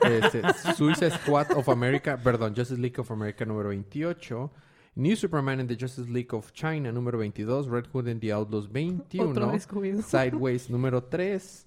[0.09, 0.43] este,
[0.75, 4.51] Suicide Squad of America, perdón, Justice League of America número 28.
[4.95, 7.69] New Superman and the Justice League of China número 22.
[7.69, 9.31] Red Hood and the Outlaws 21.
[9.31, 10.03] Otro Scooby-Doo.
[10.07, 11.67] Sideways número 3.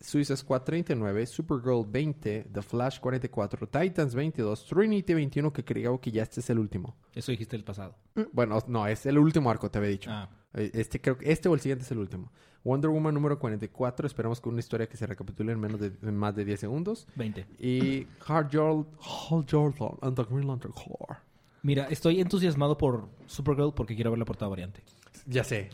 [0.00, 6.10] Suicide Squad 39, Supergirl 20, The Flash 44, Titans 22, Trinity 21, que creo que
[6.10, 6.94] ya este es el último.
[7.14, 7.96] Eso dijiste el pasado.
[8.32, 10.10] Bueno, no, es el último arco, te había dicho.
[10.12, 12.30] Ah, Eh, Este creo que este o el siguiente es el último.
[12.64, 16.16] Wonder Woman número 44, esperamos con una historia que se recapitule en menos de en
[16.16, 17.06] más de 10 segundos.
[17.14, 17.46] 20.
[17.60, 21.18] Y Hard Jordan, and the Green Lantern Corps.
[21.62, 24.82] Mira, estoy entusiasmado por Supergirl porque quiero ver la portada variante.
[25.26, 25.70] Ya sé.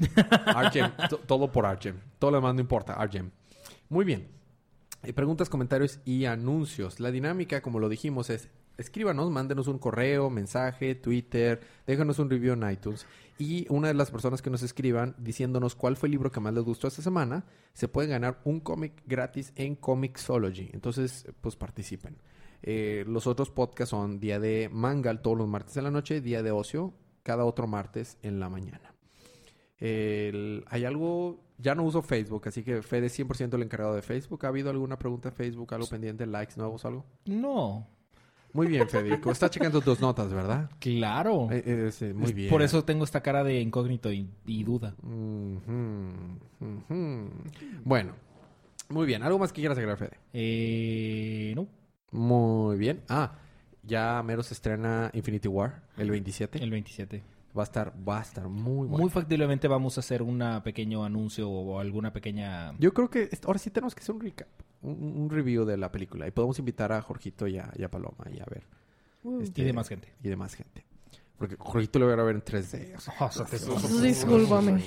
[0.46, 1.96] Argem, to- todo por Argem.
[2.18, 3.30] Todo lo demás no importa, Argem.
[3.88, 4.28] Muy bien.
[5.02, 7.00] Eh, preguntas, comentarios y anuncios.
[7.00, 8.48] La dinámica, como lo dijimos, es
[8.80, 13.06] escríbanos, mándenos un correo, mensaje, Twitter, déjanos un review en iTunes.
[13.38, 16.52] Y una de las personas que nos escriban diciéndonos cuál fue el libro que más
[16.52, 20.70] les gustó esta semana, se puede ganar un cómic gratis en Comixology.
[20.72, 22.16] Entonces, pues participen.
[22.62, 26.42] Eh, los otros podcasts son día de manga todos los martes en la noche, día
[26.42, 28.94] de ocio cada otro martes en la mañana.
[29.78, 34.02] El- hay algo, ya no uso Facebook, así que Fede es 100% el encargado de
[34.02, 34.44] Facebook.
[34.44, 37.06] ¿Ha habido alguna pregunta de Facebook, algo pendiente, likes nuevos, algo?
[37.26, 37.86] No.
[38.52, 39.30] Muy bien, Federico.
[39.30, 40.70] Está checando tus notas, ¿verdad?
[40.78, 41.48] Claro.
[41.50, 42.50] Eh, eh, sí, muy bien.
[42.50, 44.94] Por eso tengo esta cara de incógnito y, y duda.
[45.02, 46.10] Ujú.
[47.84, 48.14] Bueno,
[48.88, 49.22] muy bien.
[49.22, 50.18] ¿Algo más que quieras agregar, Fede?
[50.32, 51.68] Eh, no.
[52.10, 53.02] Muy bien.
[53.08, 53.36] Ah,
[53.84, 56.62] ya mero se estrena Infinity War, el 27.
[56.62, 57.22] El 27.
[57.56, 58.98] Va a estar, va a estar muy bueno.
[58.98, 62.72] Muy factiblemente vamos a hacer un pequeño anuncio o alguna pequeña...
[62.78, 64.48] Yo creo que ahora sí tenemos que hacer un recap,
[64.82, 66.26] un, un review de la película.
[66.26, 68.64] Y podemos invitar a Jorgito y a, y a Paloma y a ver.
[69.22, 70.12] Uh, este, Y de más gente.
[70.22, 70.84] Y de más gente.
[71.36, 72.96] Porque Jorgito lo voy a ver en 3D.
[72.96, 74.82] o sea, Discúlpame.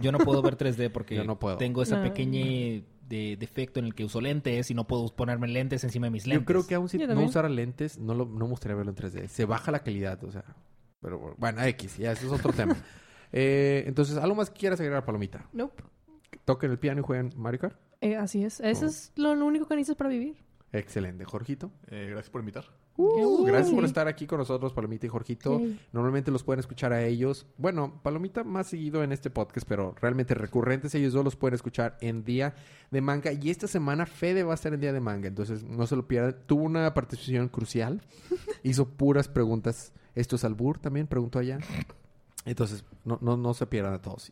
[0.00, 1.56] Yo no puedo ver 3D porque Yo no puedo.
[1.58, 2.02] tengo esa No.
[2.04, 6.10] pequeña de defecto en el que uso lentes y no puedo ponerme lentes encima de
[6.10, 6.46] mis Yo lentes.
[6.46, 8.96] creo que aún si Yo no usara lentes, no, lo, no me gustaría verlo en
[8.96, 9.26] 3D.
[9.28, 10.44] Se baja la calidad, o sea.
[11.00, 12.76] Pero bueno, X, ya, eso es otro tema.
[13.32, 15.48] Eh, entonces, ¿algo más que quieras agregar, Palomita?
[15.52, 15.84] Nope.
[16.44, 17.76] ¿Toquen el piano y jueguen Mario Kart?
[18.00, 18.60] Eh, así es.
[18.60, 18.88] Eso Oh.
[18.88, 20.36] es lo único que necesitas para vivir.
[20.72, 21.24] Excelente.
[21.24, 21.70] Jorgito.
[21.88, 22.64] Eh, gracias por invitar.
[22.96, 25.60] Uh, gracias por estar aquí con nosotros, Palomita y Jorgito.
[25.92, 27.46] Normalmente los pueden escuchar a ellos.
[27.56, 31.96] Bueno, Palomita más seguido en este podcast, pero realmente recurrentes ellos dos los pueden escuchar
[32.02, 32.54] en Día
[32.90, 33.32] de Manga.
[33.32, 36.06] Y esta semana Fede va a estar en Día de Manga, entonces no se lo
[36.06, 36.36] pierdan.
[36.46, 38.02] Tuvo una participación crucial.
[38.62, 39.92] Hizo puras preguntas.
[40.14, 41.58] Esto es Albur también, preguntó allá.
[42.44, 44.30] Entonces, no, no, no se pierdan a todos.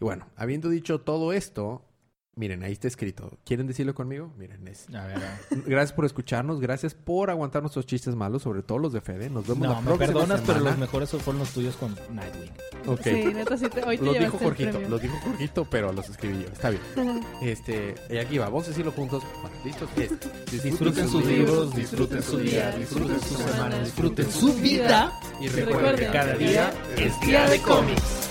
[0.00, 1.82] Y bueno, habiendo dicho todo esto,
[2.36, 3.38] miren, ahí está escrito.
[3.44, 4.30] ¿Quieren decirlo conmigo?
[4.36, 4.86] Miren, es...
[4.94, 5.62] A ver, a ver.
[5.66, 9.30] Gracias por escucharnos, gracias por aguantar nuestros chistes malos, sobre todo los de Fede.
[9.30, 10.70] Nos vemos No, la me próxima perdonas, pero semana.
[10.70, 12.50] los mejores fueron los tuyos con Nightwing.
[12.86, 13.00] Ok.
[13.02, 16.42] Sí, neta, sí te, hoy te Los dijo Jorgito, los dijo Jorgito, pero los escribí
[16.42, 16.48] yo.
[16.52, 16.82] Está bien.
[17.40, 19.22] Este, y aquí va, vamos a decirlo juntos.
[19.40, 19.88] Bueno, ¿Listos?
[19.96, 25.96] Es, Disfruten sus libros, disfruten su día, disfruten su semana, disfruten su vida Y recuerden
[25.96, 28.30] que cada día es día de cómics.